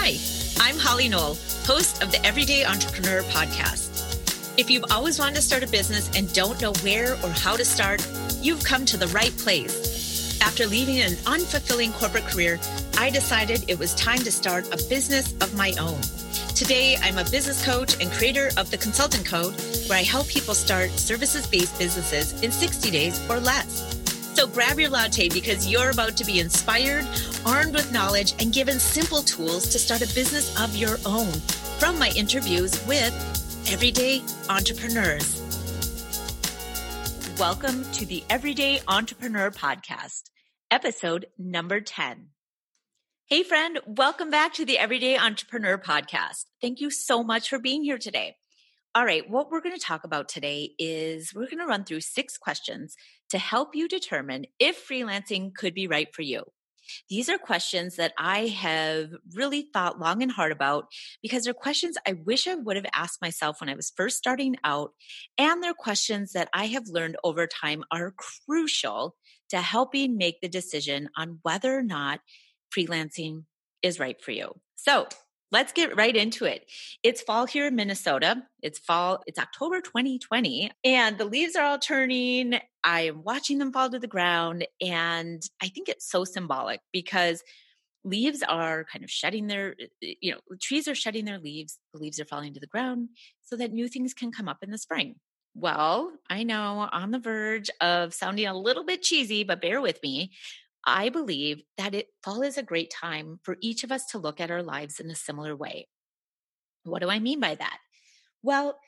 Hi, 0.00 0.16
I'm 0.64 0.78
Holly 0.78 1.08
Knoll, 1.08 1.36
host 1.66 2.04
of 2.04 2.12
the 2.12 2.24
Everyday 2.24 2.64
Entrepreneur 2.64 3.22
podcast. 3.24 4.54
If 4.56 4.70
you've 4.70 4.84
always 4.92 5.18
wanted 5.18 5.34
to 5.34 5.42
start 5.42 5.64
a 5.64 5.66
business 5.66 6.08
and 6.16 6.32
don't 6.32 6.62
know 6.62 6.72
where 6.84 7.14
or 7.24 7.30
how 7.30 7.56
to 7.56 7.64
start, 7.64 8.06
you've 8.40 8.62
come 8.62 8.86
to 8.86 8.96
the 8.96 9.08
right 9.08 9.36
place. 9.38 10.40
After 10.40 10.66
leaving 10.66 11.00
an 11.00 11.14
unfulfilling 11.26 11.92
corporate 11.94 12.26
career, 12.26 12.60
I 12.96 13.10
decided 13.10 13.68
it 13.68 13.76
was 13.76 13.92
time 13.96 14.20
to 14.20 14.30
start 14.30 14.72
a 14.72 14.78
business 14.88 15.32
of 15.42 15.56
my 15.56 15.74
own. 15.80 16.00
Today, 16.54 16.96
I'm 17.02 17.18
a 17.18 17.24
business 17.24 17.62
coach 17.66 18.00
and 18.00 18.10
creator 18.12 18.50
of 18.56 18.70
the 18.70 18.78
Consultant 18.78 19.26
Code, 19.26 19.54
where 19.88 19.98
I 19.98 20.04
help 20.04 20.28
people 20.28 20.54
start 20.54 20.90
services 20.92 21.44
based 21.44 21.76
businesses 21.76 22.40
in 22.44 22.52
60 22.52 22.88
days 22.92 23.20
or 23.28 23.40
less. 23.40 23.98
So 24.38 24.46
grab 24.46 24.78
your 24.78 24.90
latte 24.90 25.28
because 25.28 25.66
you're 25.66 25.90
about 25.90 26.16
to 26.18 26.24
be 26.24 26.38
inspired, 26.38 27.04
armed 27.48 27.72
with 27.74 27.90
knowledge, 27.92 28.34
and 28.40 28.52
given 28.52 28.78
simple 28.78 29.22
tools 29.22 29.68
to 29.68 29.78
start 29.78 30.02
a 30.02 30.14
business 30.14 30.54
of 30.60 30.76
your 30.76 30.98
own 31.06 31.32
from 31.78 31.98
my 31.98 32.10
interviews 32.14 32.72
with 32.86 33.14
everyday 33.72 34.22
entrepreneurs. 34.50 35.40
Welcome 37.38 37.90
to 37.92 38.04
the 38.04 38.22
Everyday 38.28 38.80
Entrepreneur 38.86 39.50
Podcast, 39.50 40.24
episode 40.70 41.26
number 41.38 41.80
10. 41.80 42.26
Hey, 43.26 43.42
friend, 43.42 43.78
welcome 43.86 44.28
back 44.28 44.52
to 44.54 44.66
the 44.66 44.78
Everyday 44.78 45.16
Entrepreneur 45.16 45.78
Podcast. 45.78 46.44
Thank 46.60 46.80
you 46.80 46.90
so 46.90 47.22
much 47.22 47.48
for 47.48 47.58
being 47.58 47.82
here 47.82 47.98
today. 47.98 48.36
All 48.94 49.06
right, 49.06 49.28
what 49.28 49.50
we're 49.50 49.62
going 49.62 49.76
to 49.76 49.80
talk 49.80 50.04
about 50.04 50.28
today 50.28 50.72
is 50.78 51.32
we're 51.34 51.46
going 51.46 51.58
to 51.60 51.66
run 51.66 51.84
through 51.84 52.00
six 52.00 52.36
questions 52.36 52.94
to 53.30 53.38
help 53.38 53.74
you 53.74 53.88
determine 53.88 54.44
if 54.58 54.86
freelancing 54.86 55.54
could 55.54 55.72
be 55.72 55.86
right 55.86 56.08
for 56.14 56.22
you. 56.22 56.42
These 57.08 57.28
are 57.28 57.38
questions 57.38 57.96
that 57.96 58.12
I 58.18 58.46
have 58.46 59.10
really 59.34 59.68
thought 59.72 60.00
long 60.00 60.22
and 60.22 60.32
hard 60.32 60.52
about 60.52 60.86
because 61.22 61.44
they're 61.44 61.54
questions 61.54 61.96
I 62.06 62.14
wish 62.14 62.46
I 62.46 62.54
would 62.54 62.76
have 62.76 62.86
asked 62.92 63.22
myself 63.22 63.60
when 63.60 63.68
I 63.68 63.74
was 63.74 63.92
first 63.96 64.18
starting 64.18 64.56
out. 64.64 64.92
And 65.36 65.62
they're 65.62 65.74
questions 65.74 66.32
that 66.32 66.48
I 66.52 66.66
have 66.66 66.88
learned 66.88 67.16
over 67.24 67.46
time 67.46 67.84
are 67.90 68.14
crucial 68.46 69.16
to 69.50 69.60
helping 69.60 70.16
make 70.16 70.40
the 70.40 70.48
decision 70.48 71.08
on 71.16 71.38
whether 71.42 71.76
or 71.76 71.82
not 71.82 72.20
freelancing 72.76 73.44
is 73.82 73.98
right 73.98 74.20
for 74.22 74.32
you. 74.32 74.52
So 74.76 75.08
let's 75.50 75.72
get 75.72 75.96
right 75.96 76.14
into 76.14 76.44
it. 76.44 76.70
It's 77.02 77.22
fall 77.22 77.46
here 77.46 77.66
in 77.66 77.76
Minnesota. 77.76 78.42
It's 78.62 78.78
fall, 78.78 79.22
it's 79.26 79.38
October 79.38 79.80
2020, 79.80 80.70
and 80.84 81.18
the 81.18 81.24
leaves 81.24 81.56
are 81.56 81.64
all 81.64 81.78
turning. 81.78 82.58
I 82.84 83.02
am 83.02 83.22
watching 83.22 83.58
them 83.58 83.72
fall 83.72 83.90
to 83.90 83.98
the 83.98 84.06
ground. 84.06 84.66
And 84.80 85.42
I 85.62 85.68
think 85.68 85.88
it's 85.88 86.08
so 86.10 86.24
symbolic 86.24 86.80
because 86.92 87.42
leaves 88.04 88.42
are 88.42 88.84
kind 88.84 89.04
of 89.04 89.10
shedding 89.10 89.46
their, 89.46 89.74
eh, 89.80 89.86
eh, 90.02 90.14
you 90.20 90.32
know, 90.32 90.38
trees 90.60 90.88
are 90.88 90.94
shedding 90.94 91.24
their 91.24 91.38
leaves. 91.38 91.78
The 91.92 92.00
leaves 92.00 92.20
are 92.20 92.24
falling 92.24 92.54
to 92.54 92.60
the 92.60 92.66
ground 92.66 93.10
so 93.42 93.56
that 93.56 93.72
new 93.72 93.88
things 93.88 94.14
can 94.14 94.32
come 94.32 94.48
up 94.48 94.58
in 94.62 94.70
the 94.70 94.78
spring. 94.78 95.16
Well, 95.54 96.12
I 96.30 96.44
know 96.44 96.88
on 96.92 97.10
the 97.10 97.18
verge 97.18 97.68
of 97.80 98.14
sounding 98.14 98.46
a 98.46 98.56
little 98.56 98.84
bit 98.84 99.02
cheesy, 99.02 99.42
but 99.44 99.60
bear 99.60 99.80
with 99.80 100.00
me. 100.02 100.30
I 100.88 101.10
believe 101.10 101.62
that 101.76 101.94
it 101.94 102.08
fall 102.22 102.42
is 102.42 102.58
a 102.58 102.62
great 102.62 102.90
time 102.90 103.40
for 103.42 103.56
each 103.60 103.84
of 103.84 103.92
us 103.92 104.06
to 104.06 104.18
look 104.18 104.40
at 104.40 104.50
our 104.50 104.62
lives 104.62 105.00
in 105.00 105.10
a 105.10 105.14
similar 105.14 105.54
way. 105.54 105.88
What 106.84 107.02
do 107.02 107.10
I 107.10 107.18
mean 107.18 107.40
by 107.40 107.54
that? 107.54 107.78
Well, 108.42 108.78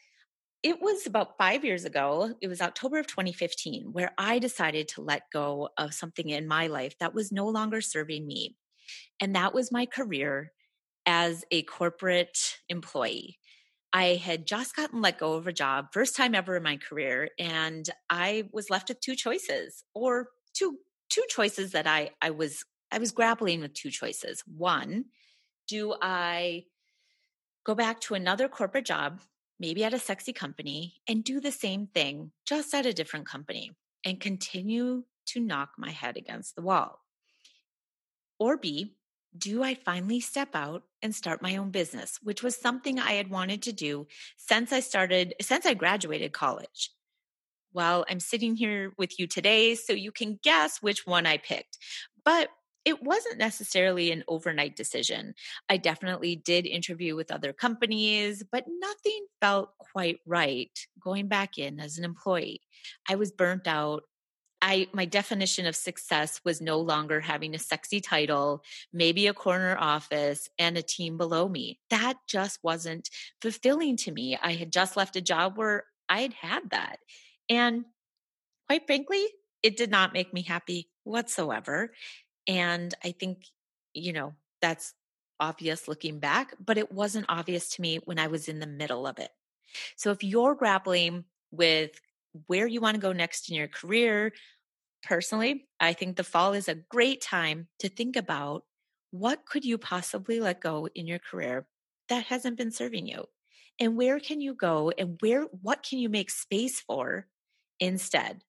it 0.62 0.80
was 0.80 1.06
about 1.06 1.38
five 1.38 1.64
years 1.64 1.84
ago, 1.84 2.34
it 2.40 2.48
was 2.48 2.60
October 2.60 2.98
of 2.98 3.06
2015, 3.06 3.92
where 3.92 4.12
I 4.18 4.38
decided 4.38 4.88
to 4.88 5.02
let 5.02 5.30
go 5.32 5.70
of 5.78 5.94
something 5.94 6.28
in 6.28 6.46
my 6.46 6.66
life 6.66 6.98
that 6.98 7.14
was 7.14 7.32
no 7.32 7.48
longer 7.48 7.80
serving 7.80 8.26
me. 8.26 8.56
And 9.20 9.34
that 9.34 9.54
was 9.54 9.72
my 9.72 9.86
career 9.86 10.52
as 11.06 11.44
a 11.50 11.62
corporate 11.62 12.58
employee. 12.68 13.38
I 13.92 14.16
had 14.16 14.46
just 14.46 14.76
gotten 14.76 15.00
let 15.00 15.18
go 15.18 15.34
of 15.34 15.46
a 15.46 15.52
job, 15.52 15.88
first 15.92 16.14
time 16.14 16.34
ever 16.34 16.56
in 16.56 16.62
my 16.62 16.76
career, 16.76 17.30
and 17.38 17.88
I 18.08 18.44
was 18.52 18.70
left 18.70 18.88
with 18.88 19.00
two 19.00 19.16
choices 19.16 19.84
or 19.94 20.28
two 20.52 20.78
two 21.10 21.24
choices 21.28 21.72
that 21.72 21.86
I 21.86 22.10
I 22.22 22.30
was 22.30 22.64
I 22.90 22.98
was 22.98 23.12
grappling 23.12 23.60
with 23.60 23.74
two 23.74 23.90
choices. 23.90 24.42
One, 24.46 25.06
do 25.68 25.94
I 26.00 26.64
go 27.64 27.74
back 27.74 28.00
to 28.00 28.14
another 28.14 28.48
corporate 28.48 28.86
job, 28.86 29.20
maybe 29.58 29.84
at 29.84 29.94
a 29.94 29.98
sexy 29.98 30.32
company, 30.32 30.94
and 31.06 31.22
do 31.22 31.40
the 31.40 31.52
same 31.52 31.86
thing 31.86 32.32
just 32.46 32.74
at 32.74 32.86
a 32.86 32.92
different 32.92 33.26
company 33.26 33.72
and 34.04 34.18
continue 34.18 35.04
to 35.26 35.40
knock 35.40 35.72
my 35.76 35.90
head 35.90 36.16
against 36.16 36.56
the 36.56 36.62
wall? 36.62 37.00
Or 38.38 38.56
B, 38.56 38.94
do 39.36 39.62
I 39.62 39.74
finally 39.74 40.20
step 40.20 40.54
out 40.54 40.82
and 41.02 41.14
start 41.14 41.42
my 41.42 41.56
own 41.56 41.70
business, 41.70 42.18
which 42.22 42.42
was 42.42 42.56
something 42.56 42.98
I 42.98 43.12
had 43.12 43.30
wanted 43.30 43.62
to 43.62 43.72
do 43.72 44.06
since 44.36 44.72
I 44.72 44.80
started, 44.80 45.34
since 45.40 45.66
I 45.66 45.74
graduated 45.74 46.32
college? 46.32 46.90
Well, 47.72 48.04
I'm 48.08 48.20
sitting 48.20 48.56
here 48.56 48.92
with 48.98 49.18
you 49.18 49.26
today, 49.26 49.74
so 49.74 49.92
you 49.92 50.12
can 50.12 50.38
guess 50.42 50.78
which 50.80 51.06
one 51.06 51.26
I 51.26 51.38
picked. 51.38 51.78
But 52.24 52.48
it 52.84 53.02
wasn't 53.02 53.38
necessarily 53.38 54.10
an 54.10 54.24
overnight 54.26 54.74
decision. 54.74 55.34
I 55.68 55.76
definitely 55.76 56.36
did 56.36 56.66
interview 56.66 57.14
with 57.14 57.30
other 57.30 57.52
companies, 57.52 58.42
but 58.50 58.64
nothing 58.68 59.26
felt 59.40 59.70
quite 59.78 60.18
right 60.26 60.70
going 60.98 61.28
back 61.28 61.58
in 61.58 61.78
as 61.78 61.98
an 61.98 62.04
employee. 62.04 62.62
I 63.08 63.16
was 63.16 63.32
burnt 63.32 63.66
out. 63.66 64.04
I 64.62 64.88
my 64.92 65.06
definition 65.06 65.66
of 65.66 65.76
success 65.76 66.40
was 66.44 66.60
no 66.60 66.80
longer 66.80 67.20
having 67.20 67.54
a 67.54 67.58
sexy 67.58 68.00
title, 68.00 68.62
maybe 68.92 69.26
a 69.26 69.34
corner 69.34 69.76
office 69.78 70.48
and 70.58 70.76
a 70.76 70.82
team 70.82 71.16
below 71.16 71.48
me. 71.48 71.80
That 71.90 72.18
just 72.28 72.58
wasn't 72.62 73.08
fulfilling 73.40 73.96
to 73.98 74.12
me. 74.12 74.38
I 74.42 74.52
had 74.54 74.72
just 74.72 74.96
left 74.96 75.16
a 75.16 75.22
job 75.22 75.56
where 75.56 75.84
I 76.10 76.20
had 76.22 76.34
had 76.34 76.70
that. 76.70 76.98
And 77.50 77.84
quite 78.68 78.86
frankly, 78.86 79.26
it 79.62 79.76
did 79.76 79.90
not 79.90 80.14
make 80.14 80.32
me 80.32 80.42
happy 80.42 80.88
whatsoever. 81.04 81.92
And 82.46 82.94
I 83.04 83.10
think, 83.10 83.44
you 83.92 84.12
know, 84.12 84.34
that's 84.62 84.94
obvious 85.38 85.88
looking 85.88 86.20
back, 86.20 86.54
but 86.64 86.78
it 86.78 86.92
wasn't 86.92 87.26
obvious 87.28 87.70
to 87.70 87.82
me 87.82 87.98
when 88.04 88.18
I 88.18 88.28
was 88.28 88.48
in 88.48 88.60
the 88.60 88.66
middle 88.66 89.06
of 89.06 89.18
it. 89.18 89.30
So 89.96 90.10
if 90.10 90.22
you're 90.22 90.54
grappling 90.54 91.24
with 91.50 92.00
where 92.46 92.66
you 92.66 92.80
want 92.80 92.94
to 92.94 93.00
go 93.00 93.12
next 93.12 93.50
in 93.50 93.56
your 93.56 93.68
career, 93.68 94.32
personally, 95.02 95.66
I 95.80 95.92
think 95.92 96.16
the 96.16 96.24
fall 96.24 96.52
is 96.52 96.68
a 96.68 96.74
great 96.74 97.20
time 97.20 97.68
to 97.80 97.88
think 97.88 98.16
about 98.16 98.64
what 99.10 99.44
could 99.44 99.64
you 99.64 99.78
possibly 99.78 100.40
let 100.40 100.60
go 100.60 100.88
in 100.94 101.06
your 101.06 101.18
career 101.18 101.66
that 102.08 102.26
hasn't 102.26 102.58
been 102.58 102.70
serving 102.70 103.06
you? 103.06 103.24
And 103.78 103.96
where 103.96 104.20
can 104.20 104.40
you 104.40 104.54
go 104.54 104.92
and 104.96 105.16
where 105.20 105.44
what 105.62 105.82
can 105.82 105.98
you 105.98 106.08
make 106.08 106.30
space 106.30 106.80
for 106.80 107.26
instead. 107.80 108.42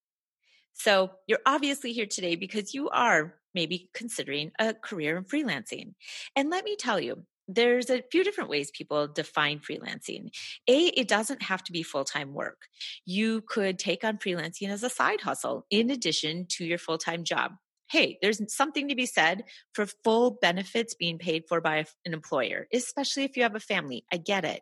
So 0.74 1.12
you're 1.28 1.40
obviously 1.46 1.94
here 1.94 2.06
today 2.06 2.36
because 2.36 2.74
you 2.74 2.90
are 2.90 3.36
maybe 3.54 3.90
considering 3.94 4.52
a 4.60 4.74
career 4.74 5.18
in 5.18 5.26
freelancing. 5.26 5.94
And 6.36 6.50
let 6.50 6.64
me 6.64 6.76
tell 6.76 7.00
you, 7.00 7.26
there's 7.48 7.90
a 7.90 8.04
few 8.12 8.24
different 8.24 8.50
ways 8.50 8.72
people 8.72 9.08
define 9.08 9.60
freelancing. 9.60 10.30
A, 10.68 10.86
it 10.88 11.08
doesn't 11.08 11.44
have 11.44 11.64
to 11.66 11.72
be 11.72 11.84
full 11.84 12.06
time 12.06 12.34
work. 12.34 12.68
You 13.06 13.42
could 13.42 13.78
take 13.78 14.04
on 14.04 14.18
freelancing 14.18 14.70
as 14.70 14.84
a 14.84 14.90
side 14.90 15.22
hustle 15.22 15.66
in 15.70 15.90
addition 15.90 16.46
to 16.52 16.66
your 16.66 16.78
full 16.78 16.98
time 16.98 17.24
job. 17.24 17.54
Hey, 17.90 18.18
there's 18.22 18.42
something 18.54 18.88
to 18.88 18.96
be 18.96 19.06
said 19.06 19.44
for 19.74 19.86
full 19.86 20.38
benefits 20.42 20.96
being 20.96 21.18
paid 21.18 21.44
for 21.50 21.60
by 21.60 21.86
an 22.06 22.14
employer, 22.14 22.68
especially 22.74 23.26
if 23.26 23.36
you 23.36 23.44
have 23.44 23.56
a 23.56 23.60
family. 23.60 24.06
I 24.14 24.18
get 24.18 24.46
it. 24.46 24.62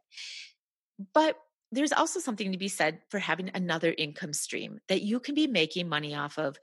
But 1.13 1.35
there's 1.71 1.93
also 1.93 2.19
something 2.19 2.51
to 2.51 2.57
be 2.57 2.67
said 2.67 2.99
for 3.09 3.19
having 3.19 3.51
another 3.53 3.93
income 3.97 4.33
stream 4.33 4.79
that 4.87 5.01
you 5.01 5.19
can 5.19 5.35
be 5.35 5.47
making 5.47 5.87
money 5.87 6.15
off 6.15 6.37
of 6.37 6.57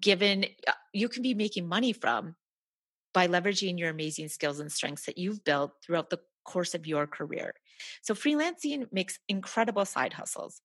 given 0.00 0.46
uh, 0.66 0.72
you 0.92 1.08
can 1.08 1.22
be 1.22 1.34
making 1.34 1.68
money 1.68 1.92
from 1.92 2.34
by 3.12 3.28
leveraging 3.28 3.78
your 3.78 3.90
amazing 3.90 4.28
skills 4.28 4.60
and 4.60 4.70
strengths 4.72 5.06
that 5.06 5.18
you've 5.18 5.44
built 5.44 5.72
throughout 5.82 6.10
the 6.10 6.20
course 6.44 6.74
of 6.74 6.86
your 6.86 7.06
career. 7.06 7.54
So 8.02 8.14
freelancing 8.14 8.86
makes 8.92 9.18
incredible 9.28 9.84
side 9.84 10.12
hustles. 10.12 10.60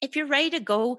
If 0.00 0.16
you're 0.16 0.26
ready 0.26 0.50
to 0.50 0.60
go 0.60 0.98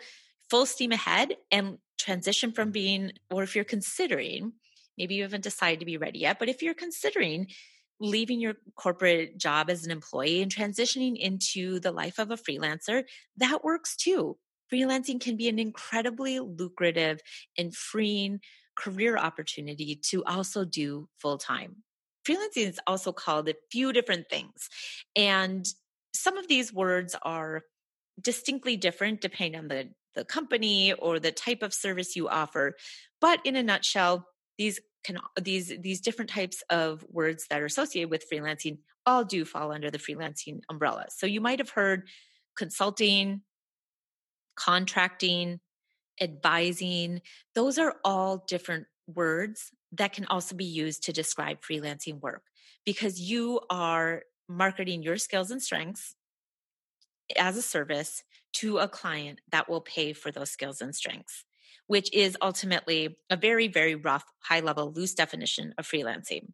full 0.50 0.66
steam 0.66 0.92
ahead 0.92 1.36
and 1.52 1.78
transition 1.98 2.52
from 2.52 2.72
being 2.72 3.12
or 3.32 3.44
if 3.44 3.56
you're 3.56 3.64
considering 3.64 4.54
maybe 4.98 5.16
you 5.16 5.24
haven't 5.24 5.44
decided 5.44 5.80
to 5.80 5.86
be 5.86 5.98
ready 5.98 6.20
yet, 6.20 6.40
but 6.40 6.50
if 6.50 6.62
you're 6.62 6.74
considering 6.74 7.48
leaving 8.00 8.40
your 8.40 8.56
corporate 8.76 9.38
job 9.38 9.70
as 9.70 9.86
an 9.86 9.92
employee 9.92 10.42
and 10.42 10.54
transitioning 10.54 11.18
into 11.18 11.80
the 11.80 11.92
life 11.92 12.20
of 12.20 12.32
a 12.32 12.38
freelancer, 12.38 13.04
that 13.38 13.64
works 13.64 13.96
too. 13.96 14.38
Freelancing 14.72 15.22
can 15.22 15.38
be 15.38 15.48
an 15.48 15.60
incredibly 15.60 16.40
lucrative 16.40 17.22
and 17.58 17.76
freeing 17.76 18.40
career 18.76 19.18
opportunity 19.18 19.96
to 19.96 20.24
also 20.26 20.66
do 20.66 21.08
full 21.20 21.38
time. 21.38 21.78
Freelancing 22.28 22.68
is 22.68 22.80
also 22.88 23.12
called 23.12 23.48
a 23.48 23.56
few 23.72 23.94
different 23.94 24.26
things. 24.30 24.70
And 25.16 25.66
some 26.14 26.38
of 26.38 26.48
these 26.48 26.74
words 26.74 27.16
are 27.22 27.64
distinctly 28.20 28.78
different 28.78 29.22
depending 29.22 29.60
on 29.60 29.68
the, 29.68 29.90
the 30.16 30.26
company 30.26 30.94
or 30.94 31.20
the 31.20 31.32
type 31.32 31.62
of 31.62 31.74
service 31.74 32.16
you 32.16 32.28
offer. 32.28 32.76
But 33.22 33.40
in 33.46 33.56
a 33.56 33.64
nutshell, 33.64 34.28
these 34.58 34.80
can 35.06 35.20
these 35.42 35.72
these 35.80 36.02
different 36.02 36.32
types 36.32 36.64
of 36.70 37.06
words 37.10 37.46
that 37.50 37.62
are 37.62 37.66
associated 37.66 38.10
with 38.10 38.26
freelancing 38.32 38.80
all 39.06 39.24
do 39.24 39.46
fall 39.46 39.72
under 39.72 39.92
the 39.92 40.00
freelancing 40.00 40.62
umbrella. 40.70 41.06
So 41.10 41.28
you 41.28 41.42
might 41.42 41.60
have 41.60 41.70
heard 41.70 42.08
consulting, 42.58 43.42
contracting, 44.56 45.60
advising. 46.20 47.22
Those 47.54 47.78
are 47.78 47.96
all 48.04 48.44
different 48.48 48.88
words 49.08 49.72
that 49.92 50.14
can 50.14 50.26
also 50.26 50.56
be 50.56 50.66
used 50.66 51.04
to 51.04 51.14
describe 51.14 51.62
freelancing 51.62 52.20
work 52.20 52.44
because 52.86 53.20
you 53.20 53.62
are 53.70 54.24
marketing 54.48 55.04
your 55.04 55.18
skills 55.18 55.52
and 55.52 55.62
strengths 55.62 56.16
as 57.38 57.58
a 57.58 57.62
service 57.62 58.24
to 58.54 58.78
a 58.78 58.88
client 58.88 59.42
that 59.52 59.70
will 59.70 59.82
pay 59.82 60.14
for 60.14 60.32
those 60.32 60.52
skills 60.52 60.82
and 60.82 60.96
strengths, 60.96 61.46
which 61.88 62.12
is 62.14 62.38
ultimately 62.42 63.18
a 63.30 63.38
very, 63.38 63.68
very 63.68 63.96
rough, 63.96 64.24
high 64.40 64.60
level, 64.60 64.92
loose 64.92 65.14
definition 65.14 65.74
of 65.78 65.88
freelancing. 65.88 66.54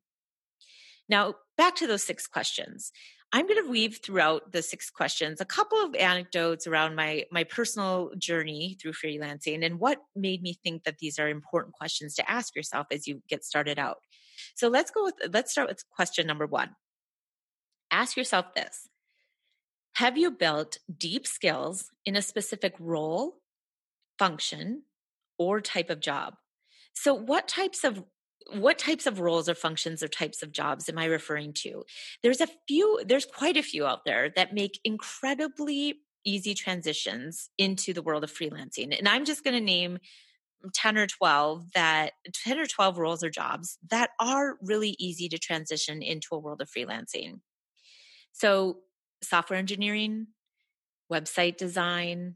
Now, 1.07 1.35
back 1.57 1.75
to 1.77 1.87
those 1.87 2.03
six 2.03 2.27
questions. 2.27 2.91
I'm 3.33 3.47
going 3.47 3.63
to 3.63 3.69
weave 3.69 3.99
throughout 4.03 4.51
the 4.51 4.61
six 4.61 4.89
questions 4.89 5.39
a 5.39 5.45
couple 5.45 5.77
of 5.81 5.95
anecdotes 5.95 6.67
around 6.67 6.95
my 6.95 7.25
my 7.31 7.45
personal 7.45 8.11
journey 8.17 8.77
through 8.81 8.93
freelancing 8.93 9.65
and 9.65 9.79
what 9.79 9.99
made 10.15 10.41
me 10.41 10.57
think 10.63 10.83
that 10.83 10.97
these 10.97 11.17
are 11.17 11.29
important 11.29 11.73
questions 11.73 12.13
to 12.15 12.29
ask 12.29 12.55
yourself 12.55 12.87
as 12.91 13.07
you 13.07 13.21
get 13.29 13.45
started 13.45 13.79
out. 13.79 13.97
So 14.55 14.67
let's 14.67 14.91
go 14.91 15.05
with 15.05 15.15
let's 15.31 15.51
start 15.51 15.69
with 15.69 15.83
question 15.89 16.27
number 16.27 16.45
1. 16.45 16.71
Ask 17.89 18.17
yourself 18.17 18.53
this. 18.53 18.89
Have 19.95 20.17
you 20.17 20.31
built 20.31 20.77
deep 20.97 21.27
skills 21.27 21.89
in 22.05 22.15
a 22.15 22.21
specific 22.21 22.73
role, 22.79 23.35
function, 24.17 24.83
or 25.41 25.59
type 25.59 25.89
of 25.89 25.99
job? 25.99 26.35
So 26.93 27.13
what 27.13 27.47
types 27.47 27.83
of 27.83 28.03
what 28.53 28.77
types 28.77 29.05
of 29.05 29.19
roles 29.19 29.47
or 29.47 29.55
functions 29.55 30.03
or 30.03 30.07
types 30.07 30.41
of 30.41 30.51
jobs 30.51 30.89
am 30.89 30.97
I 30.97 31.05
referring 31.05 31.53
to? 31.59 31.83
There's 32.21 32.41
a 32.41 32.47
few, 32.67 33.01
there's 33.05 33.25
quite 33.25 33.55
a 33.55 33.63
few 33.63 33.85
out 33.85 33.99
there 34.05 34.31
that 34.35 34.53
make 34.53 34.79
incredibly 34.83 35.99
easy 36.25 36.53
transitions 36.53 37.49
into 37.57 37.93
the 37.93 38.01
world 38.01 38.23
of 38.23 38.33
freelancing. 38.33 38.97
And 38.97 39.07
I'm 39.07 39.25
just 39.25 39.43
going 39.43 39.53
to 39.53 39.63
name 39.63 39.99
10 40.73 40.97
or 40.97 41.07
12 41.07 41.71
that 41.73 42.13
10 42.33 42.59
or 42.59 42.65
12 42.65 42.97
roles 42.97 43.23
or 43.23 43.29
jobs 43.29 43.77
that 43.89 44.09
are 44.19 44.57
really 44.61 44.95
easy 44.99 45.29
to 45.29 45.37
transition 45.37 46.01
into 46.01 46.29
a 46.33 46.39
world 46.39 46.61
of 46.61 46.69
freelancing. 46.69 47.39
So, 48.33 48.77
software 49.23 49.59
engineering, 49.59 50.27
website 51.11 51.57
design, 51.57 52.35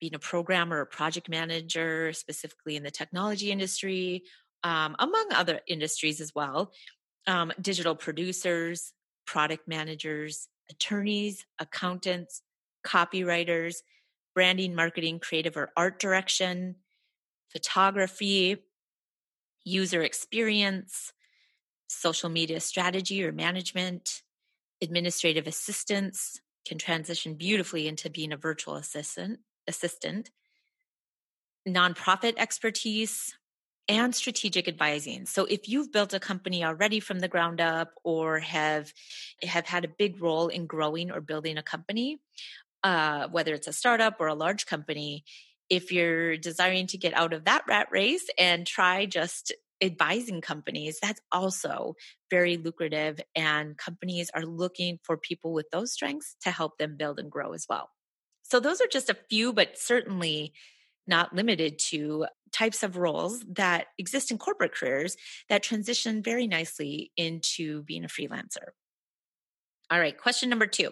being 0.00 0.14
a 0.14 0.18
programmer 0.18 0.80
or 0.80 0.86
project 0.86 1.28
manager, 1.28 2.12
specifically 2.12 2.76
in 2.76 2.82
the 2.82 2.90
technology 2.90 3.50
industry, 3.50 4.24
um, 4.64 4.96
among 4.98 5.28
other 5.32 5.60
industries 5.66 6.20
as 6.20 6.34
well 6.34 6.72
um, 7.26 7.52
digital 7.60 7.94
producers, 7.94 8.92
product 9.26 9.68
managers, 9.68 10.48
attorneys, 10.70 11.44
accountants, 11.58 12.42
copywriters, 12.84 13.76
branding, 14.34 14.74
marketing, 14.74 15.18
creative 15.18 15.56
or 15.56 15.70
art 15.76 16.00
direction, 16.00 16.76
photography, 17.50 18.56
user 19.64 20.02
experience, 20.02 21.12
social 21.88 22.30
media 22.30 22.60
strategy 22.60 23.22
or 23.24 23.32
management, 23.32 24.22
administrative 24.80 25.46
assistance 25.46 26.40
can 26.66 26.78
transition 26.78 27.34
beautifully 27.34 27.88
into 27.88 28.08
being 28.08 28.32
a 28.32 28.36
virtual 28.36 28.76
assistant, 28.76 29.40
assistant, 29.68 30.30
nonprofit 31.68 32.34
expertise, 32.36 33.34
and 33.88 34.14
strategic 34.14 34.68
advising. 34.68 35.26
So 35.26 35.46
if 35.46 35.68
you've 35.68 35.90
built 35.90 36.14
a 36.14 36.20
company 36.20 36.64
already 36.64 37.00
from 37.00 37.18
the 37.18 37.28
ground 37.28 37.60
up 37.60 37.92
or 38.04 38.38
have 38.38 38.92
have 39.42 39.66
had 39.66 39.84
a 39.84 39.88
big 39.88 40.22
role 40.22 40.46
in 40.46 40.66
growing 40.66 41.10
or 41.10 41.20
building 41.20 41.58
a 41.58 41.62
company, 41.62 42.20
uh, 42.84 43.26
whether 43.28 43.52
it's 43.52 43.66
a 43.66 43.72
startup 43.72 44.20
or 44.20 44.28
a 44.28 44.34
large 44.34 44.66
company, 44.66 45.24
if 45.68 45.90
you're 45.90 46.36
desiring 46.36 46.86
to 46.88 46.98
get 46.98 47.14
out 47.14 47.32
of 47.32 47.44
that 47.44 47.64
rat 47.68 47.88
race 47.90 48.26
and 48.38 48.64
try 48.64 49.06
just 49.06 49.52
advising 49.82 50.40
companies, 50.40 50.98
that's 51.02 51.20
also 51.32 51.94
very 52.30 52.56
lucrative. 52.58 53.20
And 53.34 53.76
companies 53.76 54.30
are 54.34 54.44
looking 54.44 54.98
for 55.02 55.16
people 55.16 55.52
with 55.52 55.70
those 55.70 55.92
strengths 55.92 56.36
to 56.42 56.50
help 56.50 56.78
them 56.78 56.96
build 56.96 57.18
and 57.18 57.30
grow 57.30 57.54
as 57.54 57.66
well. 57.68 57.88
So 58.50 58.58
those 58.58 58.80
are 58.80 58.88
just 58.88 59.08
a 59.08 59.16
few, 59.28 59.52
but 59.52 59.78
certainly 59.78 60.52
not 61.06 61.34
limited 61.34 61.78
to 61.78 62.26
types 62.52 62.82
of 62.82 62.96
roles 62.96 63.44
that 63.52 63.86
exist 63.96 64.30
in 64.30 64.38
corporate 64.38 64.74
careers 64.74 65.16
that 65.48 65.62
transition 65.62 66.22
very 66.22 66.48
nicely 66.48 67.12
into 67.16 67.82
being 67.84 68.04
a 68.04 68.08
freelancer. 68.08 68.70
All 69.90 70.00
right, 70.00 70.16
question 70.16 70.48
number 70.48 70.66
two 70.66 70.90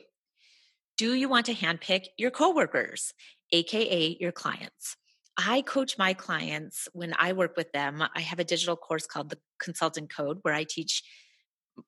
Do 0.96 1.14
you 1.14 1.28
want 1.28 1.46
to 1.46 1.54
handpick 1.54 2.06
your 2.16 2.30
coworkers, 2.30 3.12
AKA 3.52 4.18
your 4.20 4.32
clients? 4.32 4.96
I 5.36 5.62
coach 5.62 5.98
my 5.98 6.14
clients 6.14 6.88
when 6.92 7.14
I 7.16 7.32
work 7.32 7.56
with 7.56 7.72
them. 7.72 8.02
I 8.14 8.20
have 8.20 8.40
a 8.40 8.44
digital 8.44 8.76
course 8.76 9.06
called 9.06 9.30
the 9.30 9.38
Consultant 9.60 10.12
Code 10.14 10.38
where 10.42 10.54
I 10.54 10.64
teach 10.64 11.02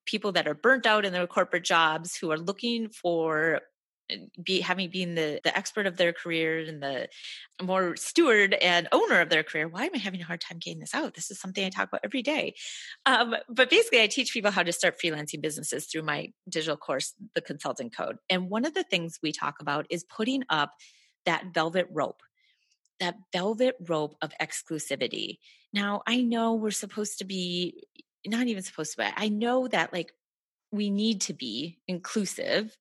people 0.06 0.32
that 0.32 0.46
are 0.46 0.54
burnt 0.54 0.86
out 0.86 1.04
in 1.04 1.12
their 1.12 1.26
corporate 1.26 1.64
jobs 1.64 2.16
who 2.16 2.30
are 2.30 2.38
looking 2.38 2.88
for 2.88 3.60
be 4.42 4.60
having 4.60 4.90
been 4.90 5.14
the 5.14 5.40
the 5.44 5.56
expert 5.56 5.86
of 5.86 5.96
their 5.96 6.12
career 6.12 6.58
and 6.60 6.82
the 6.82 7.08
more 7.62 7.96
steward 7.96 8.54
and 8.54 8.88
owner 8.92 9.20
of 9.20 9.28
their 9.28 9.42
career 9.42 9.68
why 9.68 9.84
am 9.84 9.90
i 9.94 9.98
having 9.98 10.20
a 10.20 10.24
hard 10.24 10.40
time 10.40 10.58
getting 10.58 10.80
this 10.80 10.94
out? 10.94 11.14
This 11.14 11.30
is 11.30 11.40
something 11.40 11.64
i 11.64 11.68
talk 11.68 11.88
about 11.88 12.00
every 12.04 12.22
day. 12.22 12.54
Um, 13.06 13.36
but 13.48 13.70
basically 13.70 14.02
i 14.02 14.06
teach 14.06 14.32
people 14.32 14.50
how 14.50 14.62
to 14.62 14.72
start 14.72 15.00
freelancing 15.02 15.40
businesses 15.40 15.86
through 15.86 16.02
my 16.02 16.32
digital 16.48 16.76
course 16.76 17.14
the 17.34 17.40
Consulting 17.40 17.90
code. 17.90 18.16
And 18.28 18.50
one 18.50 18.64
of 18.64 18.74
the 18.74 18.84
things 18.84 19.18
we 19.22 19.32
talk 19.32 19.56
about 19.60 19.86
is 19.90 20.04
putting 20.04 20.44
up 20.48 20.72
that 21.26 21.46
velvet 21.54 21.86
rope 21.90 22.22
that 22.98 23.16
velvet 23.32 23.76
rope 23.88 24.14
of 24.22 24.32
exclusivity. 24.40 25.38
Now 25.72 26.02
i 26.06 26.22
know 26.22 26.54
we're 26.54 26.70
supposed 26.70 27.18
to 27.18 27.24
be 27.24 27.84
not 28.26 28.46
even 28.46 28.62
supposed 28.62 28.92
to 28.92 28.98
be 28.98 29.04
i 29.16 29.28
know 29.28 29.66
that 29.68 29.92
like 29.92 30.12
we 30.72 30.90
need 30.90 31.22
to 31.22 31.32
be 31.32 31.78
inclusive 31.88 32.76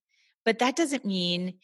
but 0.45 0.59
that 0.59 0.75
doesn't 0.75 1.05
mean 1.05 1.55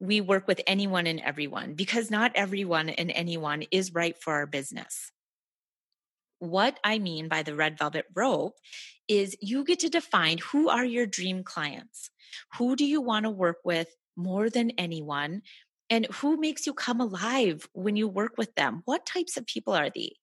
we 0.00 0.20
work 0.20 0.48
with 0.48 0.60
anyone 0.66 1.06
and 1.06 1.20
everyone 1.20 1.74
because 1.74 2.10
not 2.10 2.32
everyone 2.34 2.88
and 2.88 3.10
anyone 3.10 3.64
is 3.70 3.92
right 3.92 4.16
for 4.20 4.32
our 4.32 4.46
business. 4.46 5.12
What 6.38 6.80
I 6.82 6.98
mean 6.98 7.28
by 7.28 7.42
the 7.42 7.54
red 7.54 7.78
velvet 7.78 8.06
rope 8.14 8.56
is 9.08 9.36
you 9.42 9.62
get 9.64 9.80
to 9.80 9.90
define 9.90 10.38
who 10.38 10.70
are 10.70 10.84
your 10.84 11.06
dream 11.06 11.44
clients. 11.44 12.10
Who 12.56 12.76
do 12.76 12.86
you 12.86 13.02
want 13.02 13.24
to 13.24 13.30
work 13.30 13.58
with 13.62 13.88
more 14.16 14.48
than 14.48 14.70
anyone? 14.78 15.42
And 15.90 16.06
who 16.06 16.38
makes 16.38 16.66
you 16.66 16.72
come 16.72 17.00
alive 17.00 17.68
when 17.72 17.96
you 17.96 18.08
work 18.08 18.38
with 18.38 18.54
them? 18.54 18.82
What 18.86 19.04
types 19.04 19.36
of 19.36 19.46
people 19.46 19.74
are 19.74 19.90
these? 19.90 20.14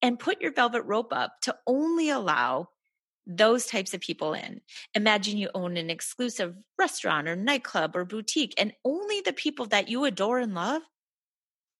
And 0.00 0.18
put 0.18 0.40
your 0.40 0.52
velvet 0.52 0.82
rope 0.84 1.12
up 1.12 1.32
to 1.42 1.56
only 1.66 2.08
allow 2.08 2.68
those 3.26 3.66
types 3.66 3.94
of 3.94 4.00
people 4.00 4.34
in. 4.34 4.60
Imagine 4.94 5.38
you 5.38 5.48
own 5.54 5.76
an 5.76 5.90
exclusive 5.90 6.56
restaurant 6.78 7.28
or 7.28 7.36
nightclub 7.36 7.94
or 7.96 8.04
boutique, 8.04 8.54
and 8.58 8.72
only 8.84 9.20
the 9.20 9.32
people 9.32 9.66
that 9.66 9.88
you 9.88 10.04
adore 10.04 10.38
and 10.38 10.54
love 10.54 10.82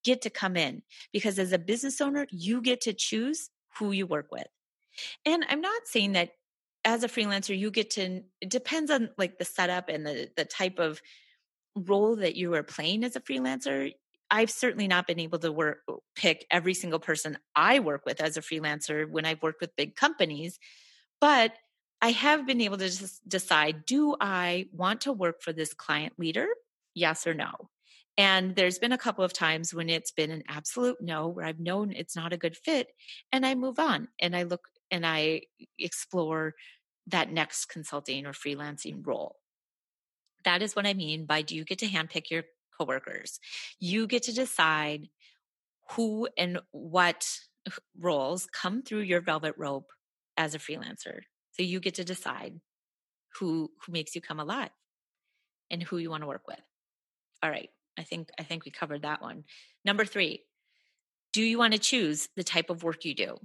get 0.04 0.22
to 0.22 0.30
come 0.30 0.56
in 0.56 0.82
because 1.12 1.38
as 1.38 1.52
a 1.52 1.58
business 1.58 2.00
owner, 2.00 2.26
you 2.30 2.60
get 2.60 2.80
to 2.82 2.92
choose 2.92 3.50
who 3.78 3.92
you 3.92 4.06
work 4.06 4.28
with. 4.30 4.46
And 5.24 5.44
I'm 5.48 5.60
not 5.60 5.86
saying 5.86 6.12
that 6.12 6.30
as 6.84 7.04
a 7.04 7.08
freelancer, 7.08 7.56
you 7.56 7.70
get 7.70 7.90
to, 7.90 8.22
it 8.40 8.50
depends 8.50 8.90
on 8.90 9.10
like 9.16 9.38
the 9.38 9.44
setup 9.44 9.88
and 9.88 10.04
the, 10.04 10.28
the 10.36 10.44
type 10.44 10.78
of 10.78 11.00
role 11.76 12.16
that 12.16 12.36
you 12.36 12.52
are 12.54 12.62
playing 12.62 13.04
as 13.04 13.16
a 13.16 13.20
freelancer. 13.20 13.92
I've 14.30 14.50
certainly 14.50 14.88
not 14.88 15.06
been 15.06 15.20
able 15.20 15.38
to 15.40 15.52
work, 15.52 15.78
pick 16.16 16.46
every 16.50 16.74
single 16.74 16.98
person 16.98 17.38
I 17.54 17.78
work 17.80 18.04
with 18.04 18.20
as 18.20 18.36
a 18.36 18.40
freelancer 18.40 19.08
when 19.08 19.24
I've 19.24 19.42
worked 19.42 19.60
with 19.60 19.76
big 19.76 19.94
companies 19.94 20.58
but 21.22 21.52
I 22.02 22.10
have 22.10 22.48
been 22.48 22.60
able 22.60 22.78
to 22.78 22.88
just 22.88 23.26
decide 23.28 23.86
do 23.86 24.16
I 24.20 24.66
want 24.72 25.02
to 25.02 25.12
work 25.12 25.40
for 25.40 25.52
this 25.52 25.72
client 25.72 26.14
leader? 26.18 26.48
Yes 26.94 27.28
or 27.28 27.32
no? 27.32 27.52
And 28.18 28.56
there's 28.56 28.80
been 28.80 28.92
a 28.92 28.98
couple 28.98 29.24
of 29.24 29.32
times 29.32 29.72
when 29.72 29.88
it's 29.88 30.10
been 30.10 30.32
an 30.32 30.42
absolute 30.48 30.96
no, 31.00 31.28
where 31.28 31.46
I've 31.46 31.60
known 31.60 31.92
it's 31.92 32.16
not 32.16 32.32
a 32.32 32.36
good 32.36 32.56
fit, 32.56 32.88
and 33.30 33.46
I 33.46 33.54
move 33.54 33.78
on 33.78 34.08
and 34.20 34.36
I 34.36 34.42
look 34.42 34.68
and 34.90 35.06
I 35.06 35.42
explore 35.78 36.54
that 37.06 37.32
next 37.32 37.66
consulting 37.66 38.26
or 38.26 38.32
freelancing 38.32 39.06
role. 39.06 39.36
That 40.44 40.60
is 40.60 40.74
what 40.74 40.86
I 40.86 40.92
mean 40.92 41.24
by 41.24 41.42
do 41.42 41.54
you 41.54 41.64
get 41.64 41.78
to 41.78 41.86
handpick 41.86 42.30
your 42.30 42.42
coworkers? 42.76 43.38
You 43.78 44.08
get 44.08 44.24
to 44.24 44.34
decide 44.34 45.08
who 45.92 46.28
and 46.36 46.58
what 46.72 47.28
roles 47.96 48.48
come 48.52 48.82
through 48.82 49.02
your 49.02 49.20
velvet 49.20 49.54
rope 49.56 49.92
as 50.36 50.54
a 50.54 50.58
freelancer. 50.58 51.20
So 51.52 51.62
you 51.62 51.80
get 51.80 51.96
to 51.96 52.04
decide 52.04 52.60
who 53.38 53.70
who 53.84 53.92
makes 53.92 54.14
you 54.14 54.20
come 54.20 54.40
alive 54.40 54.70
and 55.70 55.82
who 55.82 55.98
you 55.98 56.10
want 56.10 56.22
to 56.22 56.28
work 56.28 56.46
with. 56.46 56.60
All 57.42 57.50
right. 57.50 57.70
I 57.98 58.02
think 58.02 58.28
I 58.38 58.42
think 58.42 58.64
we 58.64 58.70
covered 58.70 59.02
that 59.02 59.22
one. 59.22 59.44
Number 59.84 60.04
3. 60.04 60.40
Do 61.32 61.42
you 61.42 61.58
want 61.58 61.72
to 61.72 61.78
choose 61.78 62.28
the 62.36 62.44
type 62.44 62.68
of 62.68 62.82
work 62.82 63.04
you 63.04 63.14
do? 63.14 63.38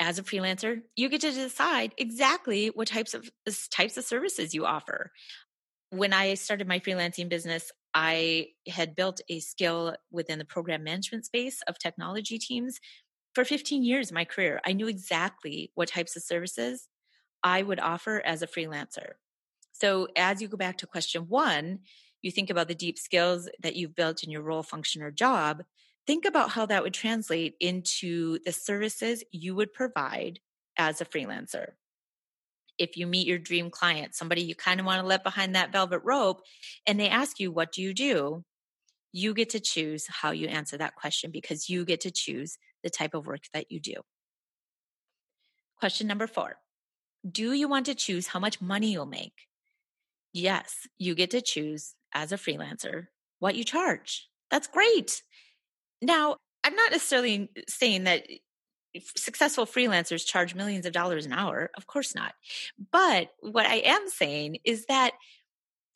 as 0.00 0.18
a 0.18 0.22
freelancer, 0.22 0.82
you 0.96 1.08
get 1.08 1.20
to 1.20 1.30
decide 1.30 1.92
exactly 1.98 2.68
what 2.68 2.88
types 2.88 3.14
of 3.14 3.30
types 3.70 3.96
of 3.96 4.04
services 4.04 4.54
you 4.54 4.66
offer. 4.66 5.12
When 5.90 6.12
I 6.12 6.34
started 6.34 6.66
my 6.66 6.80
freelancing 6.80 7.28
business, 7.28 7.70
I 7.94 8.48
had 8.68 8.96
built 8.96 9.20
a 9.28 9.38
skill 9.38 9.94
within 10.10 10.40
the 10.40 10.44
program 10.44 10.82
management 10.82 11.26
space 11.26 11.62
of 11.68 11.78
technology 11.78 12.38
teams 12.38 12.80
for 13.34 13.44
15 13.44 13.82
years 13.82 14.12
my 14.12 14.24
career. 14.24 14.60
I 14.64 14.72
knew 14.72 14.88
exactly 14.88 15.70
what 15.74 15.88
types 15.88 16.16
of 16.16 16.22
services 16.22 16.88
I 17.42 17.62
would 17.62 17.80
offer 17.80 18.22
as 18.24 18.42
a 18.42 18.46
freelancer. 18.46 19.12
So 19.72 20.08
as 20.16 20.40
you 20.40 20.48
go 20.48 20.56
back 20.56 20.78
to 20.78 20.86
question 20.86 21.26
1, 21.28 21.80
you 22.22 22.30
think 22.30 22.48
about 22.48 22.68
the 22.68 22.74
deep 22.74 22.98
skills 22.98 23.48
that 23.62 23.76
you've 23.76 23.94
built 23.94 24.22
in 24.22 24.30
your 24.30 24.42
role, 24.42 24.62
function, 24.62 25.02
or 25.02 25.10
job 25.10 25.62
think 26.06 26.24
about 26.24 26.50
how 26.50 26.66
that 26.66 26.82
would 26.82 26.94
translate 26.94 27.54
into 27.60 28.38
the 28.44 28.52
services 28.52 29.24
you 29.30 29.54
would 29.54 29.72
provide 29.72 30.40
as 30.76 31.00
a 31.00 31.04
freelancer. 31.04 31.72
If 32.78 32.96
you 32.96 33.06
meet 33.06 33.26
your 33.26 33.38
dream 33.38 33.70
client, 33.70 34.14
somebody 34.14 34.42
you 34.42 34.54
kind 34.54 34.80
of 34.80 34.86
want 34.86 35.00
to 35.00 35.06
let 35.06 35.22
behind 35.22 35.54
that 35.54 35.72
velvet 35.72 36.00
rope, 36.04 36.42
and 36.86 36.98
they 36.98 37.08
ask 37.08 37.38
you, 37.38 37.52
What 37.52 37.72
do 37.72 37.82
you 37.82 37.94
do? 37.94 38.44
You 39.12 39.32
get 39.32 39.50
to 39.50 39.60
choose 39.60 40.06
how 40.08 40.32
you 40.32 40.48
answer 40.48 40.76
that 40.76 40.96
question 40.96 41.30
because 41.30 41.68
you 41.68 41.84
get 41.84 42.00
to 42.00 42.10
choose 42.10 42.58
the 42.84 42.90
type 42.90 43.14
of 43.14 43.26
work 43.26 43.42
that 43.52 43.72
you 43.72 43.80
do. 43.80 43.94
Question 45.80 46.06
number 46.06 46.28
four 46.28 46.58
Do 47.28 47.52
you 47.52 47.66
want 47.68 47.86
to 47.86 47.94
choose 47.94 48.28
how 48.28 48.38
much 48.38 48.60
money 48.60 48.92
you'll 48.92 49.06
make? 49.06 49.48
Yes, 50.32 50.86
you 50.98 51.16
get 51.16 51.30
to 51.32 51.40
choose 51.40 51.94
as 52.12 52.30
a 52.30 52.36
freelancer 52.36 53.06
what 53.40 53.56
you 53.56 53.64
charge. 53.64 54.28
That's 54.50 54.68
great. 54.68 55.22
Now, 56.00 56.36
I'm 56.62 56.74
not 56.74 56.92
necessarily 56.92 57.50
saying 57.68 58.04
that 58.04 58.26
successful 59.16 59.66
freelancers 59.66 60.26
charge 60.26 60.54
millions 60.54 60.86
of 60.86 60.92
dollars 60.92 61.26
an 61.26 61.32
hour. 61.32 61.70
Of 61.76 61.86
course 61.86 62.14
not. 62.14 62.34
But 62.92 63.30
what 63.40 63.66
I 63.66 63.76
am 63.76 64.08
saying 64.08 64.58
is 64.64 64.86
that 64.86 65.12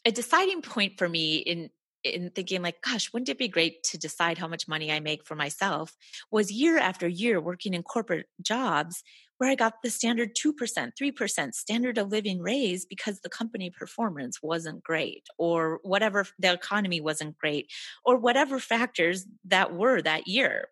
a 0.04 0.11
deciding 0.11 0.62
point 0.62 0.99
for 0.99 1.09
me 1.09 1.37
in 1.37 1.71
in 2.05 2.31
thinking 2.31 2.62
like 2.62 2.81
gosh 2.83 3.12
wouldn't 3.12 3.28
it 3.28 3.38
be 3.38 3.49
great 3.49 3.83
to 3.83 3.99
decide 3.99 4.38
how 4.38 4.47
much 4.47 4.69
money 4.69 4.90
i 4.93 5.00
make 5.00 5.25
for 5.25 5.35
myself 5.35 5.97
was 6.31 6.50
year 6.50 6.78
after 6.78 7.09
year 7.09 7.40
working 7.40 7.75
in 7.75 7.83
corporate 7.83 8.26
jobs 8.40 9.02
where 9.38 9.49
I 9.49 9.55
got 9.55 9.83
the 9.83 9.90
standard 9.90 10.35
2%, 10.35 10.93
3% 11.00 11.55
standard 11.55 11.97
of 11.97 12.11
living 12.11 12.40
raise 12.40 12.85
because 12.85 13.21
the 13.21 13.28
company 13.28 13.71
performance 13.71 14.40
wasn't 14.43 14.83
great 14.83 15.26
or 15.38 15.81
whatever 15.83 16.26
the 16.38 16.52
economy 16.52 17.00
wasn't 17.00 17.38
great 17.38 17.71
or 18.05 18.17
whatever 18.17 18.59
factors 18.59 19.26
that 19.45 19.73
were 19.73 20.02
that 20.02 20.26
year. 20.26 20.69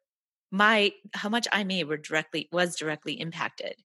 My 0.50 0.92
how 1.14 1.28
much 1.28 1.49
I 1.52 1.64
made 1.64 1.85
were 1.85 1.97
directly 1.97 2.49
was 2.52 2.76
directly 2.76 3.18
impacted. 3.21 3.76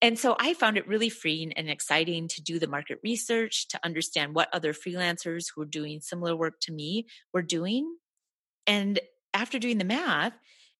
And 0.00 0.18
so 0.18 0.36
I 0.38 0.54
found 0.54 0.76
it 0.76 0.86
really 0.86 1.08
freeing 1.08 1.52
and 1.54 1.68
exciting 1.68 2.28
to 2.28 2.42
do 2.42 2.58
the 2.58 2.68
market 2.68 2.98
research, 3.02 3.66
to 3.68 3.80
understand 3.84 4.34
what 4.34 4.48
other 4.52 4.72
freelancers 4.72 5.46
who 5.54 5.62
were 5.62 5.66
doing 5.66 6.00
similar 6.00 6.36
work 6.36 6.60
to 6.62 6.72
me 6.72 7.06
were 7.32 7.42
doing. 7.42 7.96
And 8.66 9.00
after 9.34 9.58
doing 9.58 9.78
the 9.78 9.84
math 9.84 10.34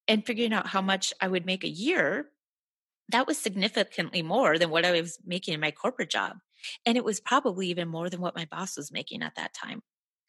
and 0.06 0.24
figuring 0.24 0.52
out 0.52 0.68
how 0.68 0.82
much 0.82 1.12
I 1.20 1.26
would 1.26 1.46
make 1.46 1.64
a 1.64 1.68
year, 1.68 2.28
that 3.10 3.26
was 3.26 3.38
significantly 3.38 4.22
more 4.22 4.58
than 4.58 4.70
what 4.70 4.84
I 4.84 5.00
was 5.00 5.18
making 5.24 5.54
in 5.54 5.60
my 5.60 5.70
corporate 5.70 6.10
job. 6.10 6.36
And 6.86 6.96
it 6.96 7.04
was 7.04 7.20
probably 7.20 7.68
even 7.68 7.88
more 7.88 8.10
than 8.10 8.20
what 8.20 8.36
my 8.36 8.46
boss 8.50 8.76
was 8.76 8.92
making 8.92 9.22
at 9.22 9.34
that 9.36 9.54
time. 9.54 9.82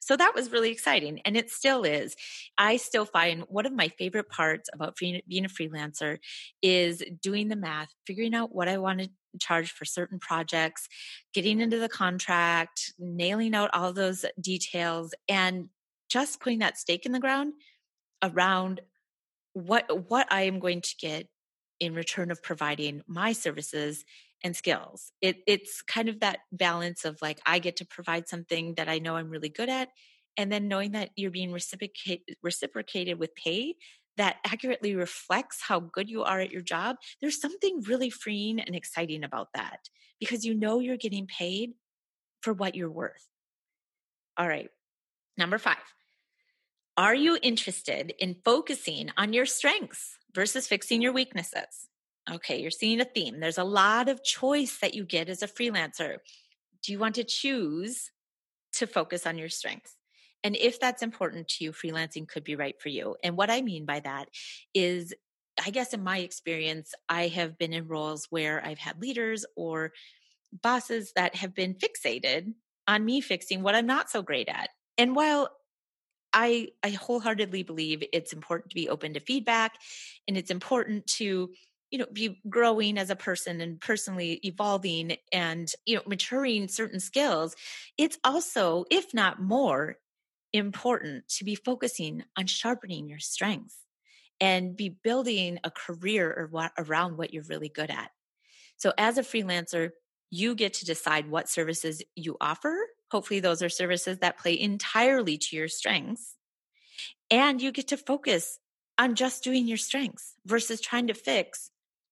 So 0.10 0.18
that 0.18 0.34
was 0.34 0.51
really 0.51 0.72
exciting. 0.72 1.22
And 1.24 1.38
it 1.38 1.51
still 1.51 1.84
is. 1.84 2.16
I 2.58 2.78
still 2.78 3.06
find 3.06 3.44
one 3.48 3.68
of 3.68 3.74
my 3.74 3.89
favorite 3.89 4.28
parts 4.28 4.68
about 4.74 4.98
being 4.98 5.46
a 5.46 5.48
freelancer 5.48 6.18
is 6.63 7.04
doing 7.22 7.48
the 7.48 7.56
math, 7.56 7.89
figuring 8.08 8.34
out 8.34 8.51
what 8.51 8.68
I 8.68 8.80
want 8.80 9.01
to 9.01 9.10
charge 9.39 9.70
for 9.72 9.86
certain 9.86 10.18
projects, 10.18 10.88
getting 11.32 11.62
into 11.62 11.78
the 11.78 11.88
contract, 11.88 12.92
nailing 12.98 13.54
out 13.54 13.70
all 13.72 13.94
those 13.94 14.25
details, 14.42 15.13
and 15.28 15.70
just 16.10 16.39
putting 16.42 16.58
that 16.58 16.80
stake 16.80 17.06
in 17.06 17.12
the 17.12 17.20
ground 17.20 17.54
around 18.24 18.82
what 19.54 20.10
what 20.10 20.25
I 20.32 20.42
am 20.48 20.58
going 20.58 20.82
to 20.82 20.96
get 21.00 21.28
in 21.80 21.94
return 21.94 22.32
of 22.32 22.42
providing 22.42 23.04
my 23.06 23.32
services 23.34 24.04
and 24.43 24.55
skills. 24.55 25.12
It, 25.22 25.38
it's 25.48 25.81
kind 25.81 26.10
of 26.10 26.22
that 26.22 26.39
balance 26.51 27.05
of 27.05 27.17
like, 27.22 27.39
I 27.46 27.60
get 27.60 27.77
to 27.77 27.86
provide 27.86 28.27
something 28.27 28.75
that 28.75 28.89
I 28.89 29.00
know 29.00 29.15
I'm 29.15 29.29
really 29.29 29.50
good 29.50 29.69
at. 29.69 29.89
And 30.38 30.51
then 30.51 30.67
knowing 30.67 30.91
that 30.93 31.10
you're 31.15 31.31
being 31.31 31.51
reciprocate, 31.51 32.24
reciprocated 32.41 33.19
with 33.19 33.36
pay 33.36 33.75
that 34.17 34.38
accurately 34.46 34.96
reflects 34.96 35.62
how 35.62 35.79
good 35.79 36.10
you 36.10 36.24
are 36.24 36.39
at 36.39 36.51
your 36.51 36.62
job, 36.62 36.98
there's 37.22 37.39
something 37.39 37.81
really 37.81 38.10
freeing 38.10 38.60
and 38.60 38.75
exciting 38.75 39.24
about 39.24 39.48
that 39.53 39.89
because 40.19 40.46
you 40.46 40.53
know 40.53 40.79
you're 40.79 40.98
getting 40.98 41.27
paid 41.27 41.72
for 42.41 42.53
what 42.53 42.75
you're 42.75 42.91
worth. 42.91 43.27
All 44.38 44.48
right. 44.48 44.69
Number 45.38 45.58
five, 45.58 45.77
are 46.98 47.15
you 47.15 47.38
interested 47.41 48.13
in 48.19 48.36
focusing 48.43 49.10
on 49.17 49.31
your 49.31 49.46
strengths? 49.46 50.19
versus 50.34 50.67
fixing 50.67 51.01
your 51.01 51.13
weaknesses. 51.13 51.88
Okay, 52.32 52.62
you're 52.62 52.72
seeing 52.72 53.02
a 53.02 53.06
theme. 53.06 53.40
There's 53.40 53.58
a 53.58 53.64
lot 53.64 54.08
of 54.08 54.24
choice 54.24 54.78
that 54.80 54.94
you 54.94 55.06
get 55.06 55.30
as 55.30 55.42
a 55.42 55.48
freelancer. 55.48 56.18
Do 56.84 56.92
you 56.92 57.00
want 57.00 57.16
to 57.16 57.24
choose 57.24 58.12
to 58.74 58.88
focus 58.88 59.26
on 59.26 59.38
your 59.38 59.50
strengths? 59.50 59.96
And 60.44 60.56
if 60.56 60.80
that's 60.80 61.04
important 61.04 61.48
to 61.50 61.64
you, 61.64 61.72
freelancing 61.72 62.28
could 62.28 62.44
be 62.44 62.56
right 62.56 62.80
for 62.80 62.90
you. 62.90 63.16
And 63.24 63.36
what 63.36 63.50
I 63.50 63.62
mean 63.62 63.86
by 63.86 64.00
that 64.02 64.30
is, 64.74 65.14
I 65.64 65.72
guess 65.72 65.94
in 65.94 66.04
my 66.04 66.20
experience, 66.20 66.94
I 67.10 67.28
have 67.28 67.58
been 67.58 67.74
in 67.74 67.88
roles 67.88 68.28
where 68.30 68.66
I've 68.66 68.78
had 68.78 69.02
leaders 69.02 69.46
or 69.58 69.92
bosses 70.64 71.12
that 71.16 71.36
have 71.36 71.54
been 71.54 71.76
fixated 71.76 72.54
on 72.88 73.06
me 73.06 73.22
fixing 73.22 73.62
what 73.62 73.76
I'm 73.76 73.86
not 73.86 74.10
so 74.10 74.22
great 74.22 74.48
at. 74.48 74.70
And 74.98 75.16
while 75.16 75.50
I 76.34 76.70
I 76.84 76.92
wholeheartedly 76.92 77.64
believe 77.64 78.04
it's 78.14 78.34
important 78.34 78.70
to 78.70 78.76
be 78.76 78.90
open 78.90 79.14
to 79.14 79.20
feedback 79.20 79.74
and 80.28 80.38
it's 80.38 80.52
important 80.52 81.08
to 81.18 81.50
you 81.91 82.00
know 82.00 82.05
be 82.12 82.39
growing 82.50 82.98
as 82.98 83.10
a 83.10 83.15
person 83.15 83.62
and 83.62 83.79
personally 83.79 84.39
evolving 84.43 85.17
and 85.31 85.72
you 85.86 85.96
know 85.96 86.01
maturing 86.05 86.67
certain 86.67 87.00
skills 87.00 87.55
it's 87.98 88.17
also 88.24 88.86
if 88.91 89.13
not 89.13 89.41
more 89.41 89.98
important 90.53 91.27
to 91.27 91.43
be 91.43 91.55
focusing 91.55 92.24
on 92.38 92.48
sharpening 92.48 93.08
your 93.08 93.19
strengths 93.19 93.77
and 94.41 94.75
be 94.75 94.89
building 94.89 95.60
a 95.63 95.72
career 95.72 96.50
around 96.77 97.17
what 97.17 97.34
you're 97.34 97.43
really 97.43 97.69
good 97.69 97.89
at 97.89 98.12
so 98.77 98.93
as 98.98 99.17
a 99.17 99.24
freelancer 99.24 99.91
you 100.31 100.53
get 100.55 100.74
to 100.74 100.86
decide 100.86 101.29
what 101.29 101.50
services 101.50 102.03
you 102.15 102.38
offer 102.39 102.75
Hopefully, 103.12 103.39
those 103.39 103.62
are 103.62 103.69
services 103.69 104.19
that 104.19 104.38
play 104.38 104.60
entirely 104.60 105.38
to 105.38 105.55
your 105.55 105.67
strengths. 105.67 106.36
And 107.31 107.62
you 107.62 107.72
get 107.72 107.88
to 107.89 107.98
focus 107.98 108.60
on 108.98 109.15
just 109.15 109.43
doing 109.43 109.67
your 109.67 109.77
strengths 109.77 110.36
versus 110.46 110.81
trying 110.81 111.08
to 111.08 111.13
fix 111.13 111.72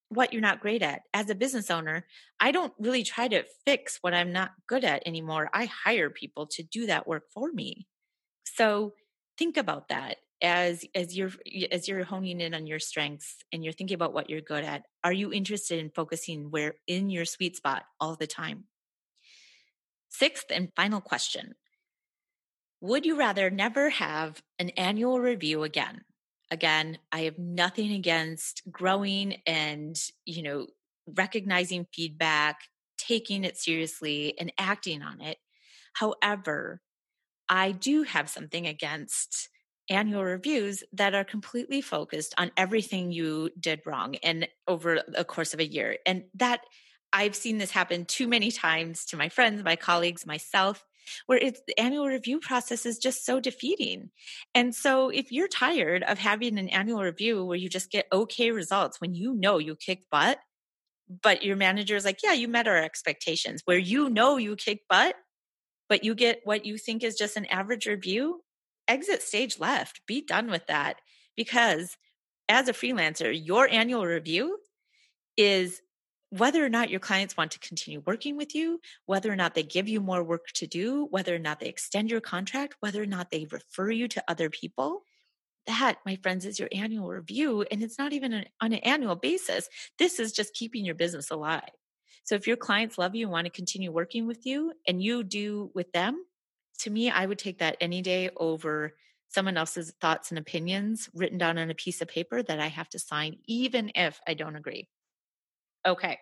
what 0.09 0.31
you're 0.31 0.41
not 0.41 0.61
great 0.61 0.81
at. 0.81 1.01
As 1.13 1.29
a 1.29 1.35
business 1.35 1.69
owner, 1.69 2.05
I 2.39 2.51
don't 2.51 2.73
really 2.79 3.03
try 3.03 3.27
to 3.27 3.43
fix 3.65 3.97
what 4.01 4.13
I'm 4.13 4.31
not 4.31 4.51
good 4.67 4.83
at 4.83 5.03
anymore. 5.05 5.49
I 5.53 5.65
hire 5.65 6.09
people 6.09 6.47
to 6.51 6.63
do 6.63 6.85
that 6.87 7.07
work 7.07 7.23
for 7.33 7.51
me. 7.51 7.87
So 8.43 8.93
think 9.37 9.57
about 9.57 9.89
that 9.89 10.17
as 10.41 10.85
as 10.93 11.17
you're 11.17 11.31
as 11.71 11.87
you're 11.87 12.03
honing 12.03 12.41
in 12.41 12.53
on 12.53 12.67
your 12.67 12.79
strengths 12.79 13.37
and 13.51 13.63
you're 13.63 13.73
thinking 13.73 13.95
about 13.95 14.13
what 14.13 14.29
you're 14.29 14.41
good 14.41 14.63
at. 14.63 14.83
Are 15.03 15.13
you 15.13 15.33
interested 15.33 15.79
in 15.79 15.91
focusing 15.91 16.51
where 16.51 16.75
in 16.87 17.09
your 17.09 17.25
sweet 17.25 17.55
spot 17.55 17.83
all 17.99 18.15
the 18.15 18.27
time? 18.27 18.65
Sixth 20.09 20.45
and 20.49 20.71
final 20.75 21.01
question 21.01 21.55
Would 22.81 23.05
you 23.05 23.17
rather 23.17 23.49
never 23.49 23.89
have 23.89 24.41
an 24.59 24.69
annual 24.71 25.19
review 25.19 25.63
again? 25.63 26.01
Again, 26.49 26.97
I 27.11 27.21
have 27.21 27.37
nothing 27.37 27.91
against 27.91 28.61
growing 28.71 29.41
and, 29.45 29.99
you 30.25 30.43
know, 30.43 30.67
recognizing 31.05 31.87
feedback, 31.93 32.61
taking 32.97 33.43
it 33.43 33.57
seriously, 33.57 34.37
and 34.39 34.51
acting 34.57 35.01
on 35.01 35.21
it. 35.21 35.37
However, 35.93 36.81
I 37.49 37.71
do 37.71 38.03
have 38.03 38.29
something 38.29 38.67
against 38.67 39.49
annual 39.89 40.23
reviews 40.23 40.83
that 40.93 41.15
are 41.15 41.23
completely 41.23 41.81
focused 41.81 42.33
on 42.37 42.51
everything 42.57 43.11
you 43.11 43.49
did 43.59 43.81
wrong 43.85 44.15
and 44.17 44.47
over 44.67 45.01
the 45.07 45.23
course 45.23 45.53
of 45.53 45.59
a 45.59 45.67
year. 45.67 45.97
And 46.05 46.25
that 46.35 46.61
I've 47.13 47.35
seen 47.35 47.57
this 47.57 47.71
happen 47.71 48.05
too 48.05 48.27
many 48.27 48.51
times 48.51 49.05
to 49.05 49.17
my 49.17 49.29
friends, 49.29 49.63
my 49.63 49.77
colleagues, 49.77 50.25
myself, 50.25 50.83
where 51.25 51.37
it's 51.37 51.61
the 51.67 51.79
annual 51.79 52.07
review 52.07 52.39
process 52.39 52.85
is 52.85 52.97
just 52.97 53.25
so 53.25 53.39
defeating. 53.39 54.09
And 54.53 54.73
so 54.73 55.09
if 55.09 55.31
you're 55.31 55.47
tired 55.47 56.03
of 56.03 56.17
having 56.17 56.57
an 56.57 56.69
annual 56.69 57.03
review 57.03 57.45
where 57.45 57.57
you 57.57 57.69
just 57.69 57.91
get 57.91 58.07
okay 58.11 58.51
results 58.51 58.99
when 59.01 59.15
you 59.15 59.33
know 59.33 59.57
you 59.57 59.75
kicked 59.75 60.09
butt, 60.09 60.39
but 61.23 61.43
your 61.43 61.55
manager 61.55 61.95
is 61.95 62.05
like, 62.05 62.19
yeah, 62.23 62.33
you 62.33 62.47
met 62.47 62.67
our 62.67 62.77
expectations, 62.77 63.61
where 63.65 63.77
you 63.77 64.09
know 64.09 64.37
you 64.37 64.55
kicked 64.55 64.87
butt, 64.89 65.15
but 65.89 66.03
you 66.03 66.15
get 66.15 66.41
what 66.43 66.65
you 66.65 66.77
think 66.77 67.03
is 67.03 67.15
just 67.15 67.37
an 67.37 67.45
average 67.45 67.85
review, 67.85 68.41
exit 68.87 69.21
stage 69.21 69.59
left. 69.59 70.01
Be 70.05 70.21
done 70.25 70.49
with 70.49 70.67
that 70.67 70.97
because 71.35 71.97
as 72.49 72.67
a 72.67 72.73
freelancer, 72.73 73.31
your 73.33 73.69
annual 73.69 74.05
review 74.05 74.57
is 75.37 75.81
whether 76.29 76.63
or 76.63 76.69
not 76.69 76.89
your 76.89 76.99
clients 76.99 77.37
want 77.37 77.51
to 77.51 77.59
continue 77.59 78.01
working 78.05 78.35
with 78.35 78.53
you, 78.53 78.81
whether 79.05 79.31
or 79.31 79.35
not 79.35 79.55
they 79.55 79.63
give 79.63 79.87
you 79.87 80.01
more 80.01 80.23
work 80.23 80.47
to 80.55 80.67
do, 80.67 81.05
whether 81.05 81.33
or 81.33 81.39
not 81.39 81.59
they 81.59 81.67
extend 81.67 82.11
your 82.11 82.21
contract, 82.21 82.75
whether 82.79 83.01
or 83.01 83.05
not 83.05 83.31
they 83.31 83.47
refer 83.49 83.89
you 83.89 84.07
to 84.09 84.23
other 84.27 84.49
people. 84.49 85.03
That, 85.67 85.99
my 86.05 86.17
friends, 86.17 86.45
is 86.45 86.59
your 86.59 86.69
annual 86.71 87.07
review. 87.07 87.65
And 87.71 87.81
it's 87.81 87.97
not 87.97 88.13
even 88.13 88.33
an, 88.33 88.45
on 88.61 88.73
an 88.73 88.79
annual 88.79 89.15
basis. 89.15 89.69
This 89.99 90.19
is 90.19 90.31
just 90.31 90.53
keeping 90.53 90.85
your 90.85 90.95
business 90.95 91.31
alive. 91.31 91.69
So 92.23 92.35
if 92.35 92.45
your 92.45 92.57
clients 92.57 92.97
love 92.97 93.15
you 93.15 93.25
and 93.25 93.31
want 93.31 93.45
to 93.45 93.51
continue 93.51 93.91
working 93.91 94.27
with 94.27 94.45
you 94.45 94.73
and 94.85 95.01
you 95.01 95.23
do 95.23 95.71
with 95.73 95.91
them, 95.93 96.23
to 96.79 96.89
me, 96.89 97.09
I 97.09 97.25
would 97.25 97.39
take 97.39 97.59
that 97.59 97.77
any 97.79 98.01
day 98.01 98.29
over 98.35 98.95
someone 99.29 99.57
else's 99.57 99.93
thoughts 100.01 100.29
and 100.31 100.37
opinions 100.37 101.09
written 101.13 101.37
down 101.37 101.57
on 101.57 101.69
a 101.69 101.75
piece 101.75 102.01
of 102.01 102.07
paper 102.07 102.43
that 102.43 102.59
I 102.59 102.67
have 102.67 102.89
to 102.89 102.99
sign, 102.99 103.37
even 103.45 103.91
if 103.95 104.19
I 104.27 104.33
don't 104.33 104.55
agree. 104.55 104.87
Okay. 105.87 106.19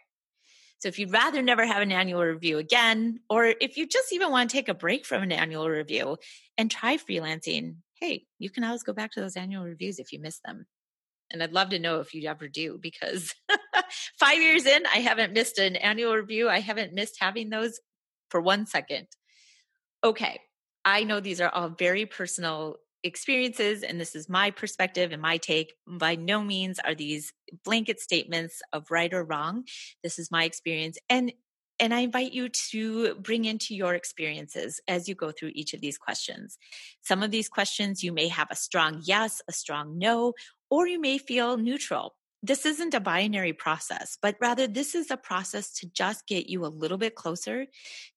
So 0.80 0.90
if 0.90 1.00
you'd 1.00 1.12
rather 1.12 1.42
never 1.42 1.66
have 1.66 1.82
an 1.82 1.92
annual 1.92 2.22
review 2.22 2.60
again, 2.60 3.20
or 3.30 3.46
if 3.46 3.78
you 3.78 3.88
just 3.88 4.14
even 4.14 4.30
want 4.30 4.50
to 4.50 4.56
take 4.56 4.70
a 4.70 4.74
break 4.74 5.06
from 5.06 5.24
an 5.24 5.32
annual 5.32 5.68
review 5.68 6.18
and 6.58 6.70
try 6.70 6.98
freelancing, 6.98 7.78
hey, 8.00 8.26
you 8.38 8.50
can 8.50 8.64
always 8.64 8.84
go 8.84 8.94
back 8.94 9.12
to 9.12 9.22
those 9.22 9.36
annual 9.36 9.64
reviews 9.64 10.00
if 10.00 10.12
you 10.14 10.20
miss 10.20 10.40
them. 10.46 10.68
And 11.32 11.42
I'd 11.42 11.54
love 11.54 11.70
to 11.70 11.80
know 11.80 12.02
if 12.02 12.14
you 12.14 12.30
ever 12.30 12.48
do 12.48 12.78
because 12.80 13.34
five 14.20 14.38
years 14.38 14.66
in, 14.68 14.86
I 14.86 14.98
haven't 14.98 15.34
missed 15.34 15.58
an 15.58 15.76
annual 15.76 16.14
review. 16.14 16.50
I 16.50 16.60
haven't 16.60 16.94
missed 16.94 17.18
having 17.20 17.50
those 17.50 17.80
for 18.30 18.40
one 18.40 18.68
second. 18.68 19.08
Okay. 20.04 20.40
I 20.84 21.04
know 21.04 21.20
these 21.20 21.42
are 21.42 21.50
all 21.50 21.70
very 21.70 22.06
personal 22.06 22.76
experiences 23.06 23.84
and 23.84 24.02
this 24.02 24.16
is 24.16 24.28
my 24.28 24.50
perspective 24.52 25.12
and 25.12 25.22
my 25.22 25.38
take 25.38 25.74
by 25.88 26.16
no 26.16 26.44
means 26.44 26.80
are 26.80 26.96
these 26.96 27.32
blanket 27.64 28.00
statements 28.00 28.62
of 28.74 28.90
right 28.90 29.14
or 29.14 29.24
wrong 29.24 29.64
this 30.04 30.18
is 30.18 30.32
my 30.32 30.44
experience 30.44 30.98
and 31.10 31.32
and 31.80 31.94
I 31.94 32.00
invite 32.00 32.32
you 32.32 32.50
to 32.72 33.16
bring 33.16 33.44
into 33.44 33.76
your 33.76 33.96
experiences 33.96 34.80
as 34.88 35.10
you 35.10 35.16
go 35.16 35.32
through 35.32 35.52
each 35.56 35.74
of 35.74 35.82
these 35.82 35.98
questions. 35.98 36.58
Some 37.02 37.22
of 37.22 37.32
these 37.32 37.50
questions 37.50 38.02
you 38.02 38.14
may 38.14 38.30
have 38.30 38.48
a 38.50 38.56
strong 38.56 39.02
yes, 39.04 39.42
a 39.50 39.52
strong 39.52 39.98
no, 39.98 40.34
or 40.70 40.88
you 40.88 41.02
may 41.02 41.18
feel 41.18 41.58
neutral. 41.58 42.16
This 42.42 42.66
isn't 42.66 42.94
a 42.94 43.00
binary 43.00 43.54
process, 43.54 44.18
but 44.22 44.38
rather 44.40 44.68
this 44.68 44.96
is 44.96 45.12
a 45.12 45.18
process 45.18 45.74
to 45.80 45.90
just 45.92 46.28
get 46.28 46.48
you 46.48 46.66
a 46.66 46.68
little 46.68 46.98
bit 46.98 47.16
closer 47.16 47.66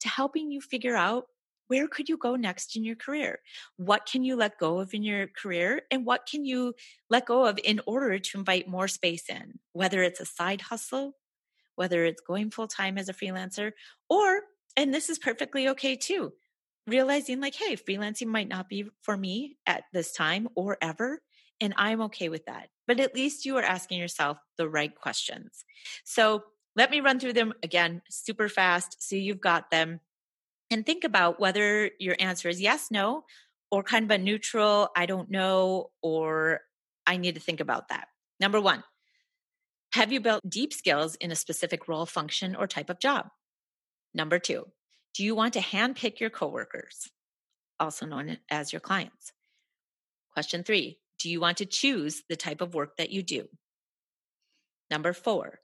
to 0.00 0.08
helping 0.08 0.50
you 0.52 0.60
figure 0.60 0.96
out 0.96 1.24
where 1.68 1.86
could 1.86 2.08
you 2.08 2.16
go 2.16 2.34
next 2.36 2.76
in 2.76 2.84
your 2.84 2.96
career? 2.96 3.38
What 3.76 4.06
can 4.06 4.24
you 4.24 4.36
let 4.36 4.58
go 4.58 4.80
of 4.80 4.92
in 4.92 5.02
your 5.02 5.28
career? 5.28 5.82
And 5.90 6.04
what 6.04 6.26
can 6.28 6.44
you 6.44 6.74
let 7.08 7.26
go 7.26 7.46
of 7.46 7.58
in 7.62 7.80
order 7.86 8.18
to 8.18 8.38
invite 8.38 8.68
more 8.68 8.88
space 8.88 9.28
in? 9.28 9.60
Whether 9.72 10.02
it's 10.02 10.20
a 10.20 10.26
side 10.26 10.62
hustle, 10.62 11.12
whether 11.76 12.04
it's 12.04 12.22
going 12.26 12.50
full 12.50 12.68
time 12.68 12.98
as 12.98 13.08
a 13.08 13.14
freelancer, 13.14 13.72
or, 14.10 14.40
and 14.76 14.92
this 14.92 15.08
is 15.08 15.18
perfectly 15.18 15.68
okay 15.68 15.94
too, 15.94 16.32
realizing 16.86 17.40
like, 17.40 17.54
hey, 17.54 17.76
freelancing 17.76 18.26
might 18.26 18.48
not 18.48 18.68
be 18.68 18.86
for 19.02 19.16
me 19.16 19.56
at 19.66 19.84
this 19.92 20.12
time 20.12 20.48
or 20.56 20.78
ever. 20.82 21.20
And 21.60 21.74
I'm 21.76 22.00
okay 22.02 22.28
with 22.28 22.46
that. 22.46 22.68
But 22.86 23.00
at 23.00 23.14
least 23.14 23.44
you 23.44 23.56
are 23.58 23.62
asking 23.62 23.98
yourself 23.98 24.38
the 24.56 24.68
right 24.68 24.94
questions. 24.94 25.64
So 26.04 26.42
let 26.76 26.90
me 26.90 27.00
run 27.00 27.18
through 27.18 27.32
them 27.32 27.52
again 27.62 28.02
super 28.08 28.48
fast 28.48 28.96
so 29.00 29.16
you've 29.16 29.40
got 29.40 29.70
them 29.70 30.00
and 30.70 30.84
think 30.84 31.04
about 31.04 31.40
whether 31.40 31.90
your 31.98 32.16
answer 32.18 32.48
is 32.48 32.60
yes, 32.60 32.88
no, 32.90 33.24
or 33.70 33.82
kind 33.82 34.04
of 34.04 34.10
a 34.10 34.18
neutral, 34.18 34.88
I 34.96 35.06
don't 35.06 35.30
know, 35.30 35.90
or 36.02 36.60
I 37.06 37.16
need 37.16 37.34
to 37.34 37.40
think 37.40 37.60
about 37.60 37.88
that. 37.88 38.08
Number 38.40 38.60
one, 38.60 38.84
have 39.92 40.12
you 40.12 40.20
built 40.20 40.48
deep 40.48 40.72
skills 40.72 41.14
in 41.16 41.30
a 41.30 41.36
specific 41.36 41.88
role, 41.88 42.06
function, 42.06 42.54
or 42.54 42.66
type 42.66 42.90
of 42.90 43.00
job? 43.00 43.26
Number 44.14 44.38
two, 44.38 44.66
do 45.14 45.24
you 45.24 45.34
want 45.34 45.54
to 45.54 45.60
handpick 45.60 46.20
your 46.20 46.30
coworkers, 46.30 47.10
also 47.80 48.06
known 48.06 48.38
as 48.50 48.72
your 48.72 48.80
clients? 48.80 49.32
Question 50.34 50.62
three, 50.62 50.98
do 51.18 51.30
you 51.30 51.40
want 51.40 51.58
to 51.58 51.66
choose 51.66 52.22
the 52.28 52.36
type 52.36 52.60
of 52.60 52.74
work 52.74 52.96
that 52.98 53.10
you 53.10 53.22
do? 53.22 53.48
Number 54.90 55.12
four, 55.12 55.60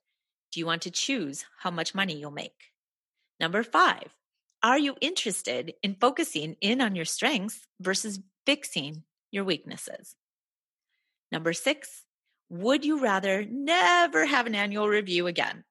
do 0.52 0.60
you 0.60 0.66
want 0.66 0.82
to 0.82 0.90
choose 0.90 1.44
how 1.60 1.70
much 1.70 1.94
money 1.94 2.16
you'll 2.16 2.30
make? 2.30 2.72
Number 3.40 3.62
five, 3.62 4.14
are 4.64 4.78
you 4.78 4.96
interested 5.02 5.74
in 5.82 5.94
focusing 6.00 6.56
in 6.62 6.80
on 6.80 6.96
your 6.96 7.04
strengths 7.04 7.60
versus 7.80 8.18
fixing 8.46 9.04
your 9.30 9.44
weaknesses? 9.44 10.16
Number 11.30 11.52
six, 11.52 12.04
would 12.48 12.82
you 12.82 13.00
rather 13.00 13.44
never 13.44 14.24
have 14.24 14.46
an 14.46 14.54
annual 14.54 14.88
review 14.88 15.26
again? 15.26 15.64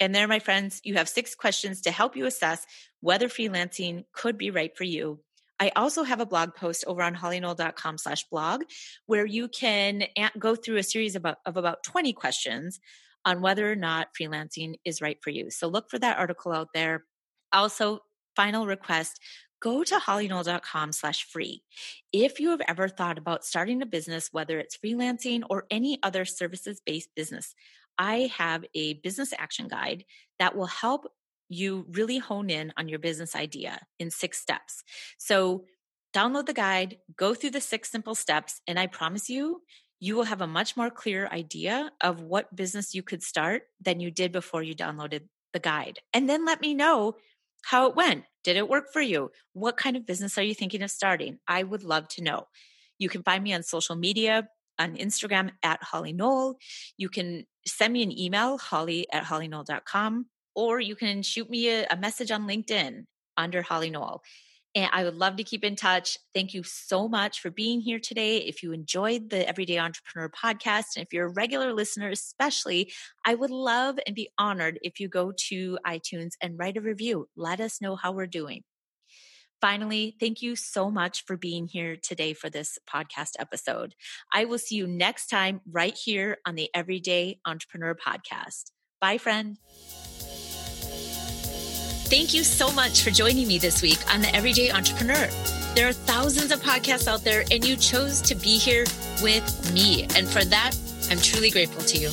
And 0.00 0.14
there, 0.14 0.26
my 0.26 0.38
friends, 0.38 0.80
you 0.84 0.94
have 0.94 1.08
six 1.08 1.34
questions 1.34 1.82
to 1.82 1.90
help 1.90 2.16
you 2.16 2.24
assess 2.24 2.66
whether 3.00 3.28
freelancing 3.28 4.04
could 4.14 4.38
be 4.38 4.50
right 4.50 4.74
for 4.74 4.84
you. 4.84 5.20
I 5.60 5.70
also 5.76 6.02
have 6.02 6.20
a 6.20 6.26
blog 6.26 6.54
post 6.54 6.84
over 6.86 7.02
on 7.02 7.14
hollyknoll.com 7.14 7.98
slash 7.98 8.24
blog 8.30 8.62
where 9.06 9.26
you 9.26 9.48
can 9.48 10.04
go 10.38 10.56
through 10.56 10.78
a 10.78 10.82
series 10.82 11.14
of 11.14 11.26
about 11.44 11.84
20 11.84 12.12
questions 12.14 12.80
on 13.24 13.42
whether 13.42 13.70
or 13.70 13.76
not 13.76 14.08
freelancing 14.18 14.76
is 14.84 15.02
right 15.02 15.18
for 15.22 15.30
you. 15.30 15.50
So 15.50 15.68
look 15.68 15.90
for 15.90 15.98
that 15.98 16.18
article 16.18 16.52
out 16.52 16.68
there. 16.74 17.04
Also, 17.52 18.00
final 18.36 18.66
request, 18.66 19.20
go 19.60 19.82
to 19.82 19.96
hollyknoll.com 19.96 20.92
slash 20.92 21.24
free. 21.24 21.62
If 22.12 22.38
you 22.38 22.50
have 22.50 22.60
ever 22.68 22.88
thought 22.88 23.18
about 23.18 23.44
starting 23.44 23.80
a 23.80 23.86
business, 23.86 24.28
whether 24.30 24.58
it's 24.58 24.76
freelancing 24.76 25.42
or 25.48 25.66
any 25.70 25.98
other 26.02 26.24
services 26.24 26.82
based 26.84 27.10
business, 27.16 27.54
I 27.98 28.30
have 28.36 28.64
a 28.74 28.94
business 28.94 29.32
action 29.38 29.68
guide 29.68 30.04
that 30.38 30.56
will 30.56 30.66
help 30.66 31.06
you 31.48 31.86
really 31.90 32.18
hone 32.18 32.50
in 32.50 32.72
on 32.76 32.88
your 32.88 32.98
business 32.98 33.36
idea 33.36 33.80
in 33.98 34.10
six 34.10 34.38
steps. 34.38 34.82
So 35.18 35.64
download 36.14 36.46
the 36.46 36.52
guide, 36.52 36.98
go 37.16 37.34
through 37.34 37.50
the 37.50 37.60
six 37.60 37.90
simple 37.90 38.14
steps, 38.14 38.60
and 38.66 38.78
I 38.78 38.86
promise 38.86 39.28
you, 39.28 39.62
you 40.00 40.16
will 40.16 40.24
have 40.24 40.40
a 40.40 40.46
much 40.46 40.76
more 40.76 40.90
clear 40.90 41.28
idea 41.28 41.90
of 42.00 42.20
what 42.20 42.54
business 42.54 42.94
you 42.94 43.02
could 43.02 43.22
start 43.22 43.62
than 43.80 44.00
you 44.00 44.10
did 44.10 44.32
before 44.32 44.62
you 44.62 44.74
downloaded 44.74 45.22
the 45.52 45.60
guide. 45.60 46.00
And 46.12 46.28
then 46.28 46.44
let 46.44 46.60
me 46.60 46.74
know 46.74 47.14
how 47.64 47.88
it 47.88 47.96
went. 47.96 48.24
Did 48.42 48.56
it 48.56 48.68
work 48.68 48.92
for 48.92 49.00
you? 49.00 49.30
What 49.52 49.76
kind 49.76 49.96
of 49.96 50.06
business 50.06 50.36
are 50.36 50.42
you 50.42 50.54
thinking 50.54 50.82
of 50.82 50.90
starting? 50.90 51.38
I 51.48 51.62
would 51.62 51.82
love 51.82 52.08
to 52.08 52.22
know. 52.22 52.46
You 52.98 53.08
can 53.08 53.22
find 53.22 53.42
me 53.42 53.54
on 53.54 53.62
social 53.62 53.96
media 53.96 54.48
on 54.78 54.96
Instagram 54.96 55.50
at 55.62 55.82
Holly 55.82 56.12
Knoll. 56.12 56.58
You 56.96 57.08
can 57.08 57.46
send 57.66 57.92
me 57.92 58.02
an 58.02 58.16
email, 58.16 58.58
holly 58.58 59.06
at 59.12 59.24
hollyknoll.com, 59.24 60.26
or 60.54 60.80
you 60.80 60.96
can 60.96 61.22
shoot 61.22 61.48
me 61.48 61.70
a, 61.70 61.86
a 61.90 61.96
message 61.96 62.30
on 62.30 62.46
LinkedIn 62.46 63.04
under 63.36 63.62
Holly 63.62 63.90
Knoll. 63.90 64.22
And 64.74 64.90
I 64.92 65.04
would 65.04 65.14
love 65.14 65.36
to 65.36 65.44
keep 65.44 65.62
in 65.62 65.76
touch. 65.76 66.18
Thank 66.34 66.52
you 66.52 66.64
so 66.64 67.06
much 67.06 67.40
for 67.40 67.50
being 67.50 67.80
here 67.80 68.00
today. 68.00 68.38
If 68.38 68.62
you 68.62 68.72
enjoyed 68.72 69.30
the 69.30 69.48
Everyday 69.48 69.78
Entrepreneur 69.78 70.28
podcast, 70.28 70.96
and 70.96 71.04
if 71.04 71.12
you're 71.12 71.26
a 71.26 71.32
regular 71.32 71.72
listener, 71.72 72.08
especially, 72.10 72.92
I 73.24 73.36
would 73.36 73.50
love 73.50 73.98
and 74.06 74.16
be 74.16 74.30
honored 74.36 74.80
if 74.82 74.98
you 74.98 75.08
go 75.08 75.32
to 75.48 75.78
iTunes 75.86 76.32
and 76.40 76.58
write 76.58 76.76
a 76.76 76.80
review. 76.80 77.28
Let 77.36 77.60
us 77.60 77.80
know 77.80 77.94
how 77.94 78.12
we're 78.12 78.26
doing. 78.26 78.64
Finally, 79.60 80.16
thank 80.20 80.42
you 80.42 80.56
so 80.56 80.90
much 80.90 81.24
for 81.24 81.36
being 81.36 81.68
here 81.68 81.96
today 81.96 82.34
for 82.34 82.50
this 82.50 82.76
podcast 82.92 83.30
episode. 83.38 83.94
I 84.32 84.44
will 84.44 84.58
see 84.58 84.74
you 84.74 84.86
next 84.86 85.28
time 85.28 85.60
right 85.70 85.96
here 85.96 86.38
on 86.44 86.54
the 86.54 86.68
Everyday 86.74 87.38
Entrepreneur 87.46 87.94
podcast. 87.94 88.72
Bye, 89.00 89.18
friend. 89.18 89.56
Thank 92.06 92.34
you 92.34 92.44
so 92.44 92.70
much 92.70 93.02
for 93.02 93.10
joining 93.10 93.48
me 93.48 93.58
this 93.58 93.80
week 93.80 93.98
on 94.12 94.20
the 94.20 94.32
Everyday 94.34 94.70
Entrepreneur. 94.70 95.26
There 95.74 95.88
are 95.88 95.92
thousands 95.92 96.52
of 96.52 96.60
podcasts 96.60 97.08
out 97.08 97.24
there, 97.24 97.44
and 97.50 97.66
you 97.66 97.76
chose 97.76 98.20
to 98.22 98.34
be 98.34 98.58
here 98.58 98.84
with 99.22 99.72
me. 99.72 100.04
And 100.14 100.28
for 100.28 100.44
that, 100.44 100.76
I'm 101.10 101.18
truly 101.18 101.50
grateful 101.50 101.82
to 101.82 101.96
you. 101.96 102.10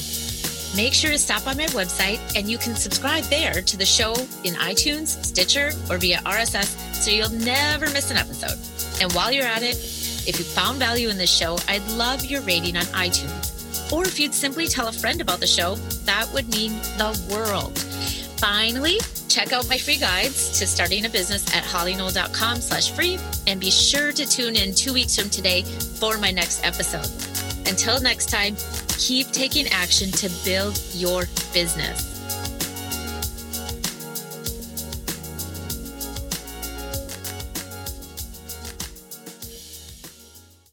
Make 0.75 0.93
sure 0.93 1.11
to 1.11 1.17
stop 1.17 1.45
on 1.45 1.57
my 1.57 1.65
website 1.65 2.19
and 2.37 2.49
you 2.49 2.57
can 2.57 2.75
subscribe 2.75 3.25
there 3.25 3.61
to 3.61 3.77
the 3.77 3.85
show 3.85 4.13
in 4.45 4.53
iTunes, 4.53 5.21
Stitcher, 5.25 5.71
or 5.89 5.97
via 5.97 6.19
RSS 6.19 6.93
so 6.93 7.11
you'll 7.11 7.29
never 7.29 7.87
miss 7.87 8.09
an 8.09 8.15
episode. 8.15 8.57
And 9.03 9.11
while 9.11 9.33
you're 9.33 9.45
at 9.45 9.63
it, 9.63 9.75
if 9.75 10.39
you 10.39 10.45
found 10.45 10.79
value 10.79 11.09
in 11.09 11.17
this 11.17 11.29
show, 11.29 11.57
I'd 11.67 11.85
love 11.91 12.23
your 12.23 12.39
rating 12.41 12.77
on 12.77 12.83
iTunes. 12.83 13.91
Or 13.91 14.03
if 14.03 14.17
you'd 14.17 14.33
simply 14.33 14.67
tell 14.67 14.87
a 14.87 14.93
friend 14.93 15.19
about 15.19 15.41
the 15.41 15.47
show, 15.47 15.75
that 16.05 16.31
would 16.33 16.47
mean 16.49 16.71
the 16.97 17.19
world. 17.29 17.77
Finally, 18.41 18.97
check 19.29 19.53
out 19.53 19.69
my 19.69 19.77
free 19.77 19.97
guides 19.97 20.57
to 20.57 20.65
starting 20.65 21.05
a 21.05 21.09
business 21.09 21.45
at 21.55 21.63
hollyknoll.com 21.63 22.59
slash 22.59 22.89
free 22.89 23.19
and 23.45 23.59
be 23.59 23.69
sure 23.69 24.11
to 24.11 24.27
tune 24.27 24.55
in 24.55 24.73
two 24.73 24.91
weeks 24.93 25.15
from 25.15 25.29
today 25.29 25.61
for 25.61 26.17
my 26.17 26.31
next 26.31 26.65
episode. 26.65 27.05
Until 27.69 28.01
next 28.01 28.29
time, 28.31 28.55
keep 28.97 29.27
taking 29.27 29.67
action 29.67 30.09
to 30.13 30.29
build 30.43 30.81
your 30.95 31.25
business. 31.53 32.10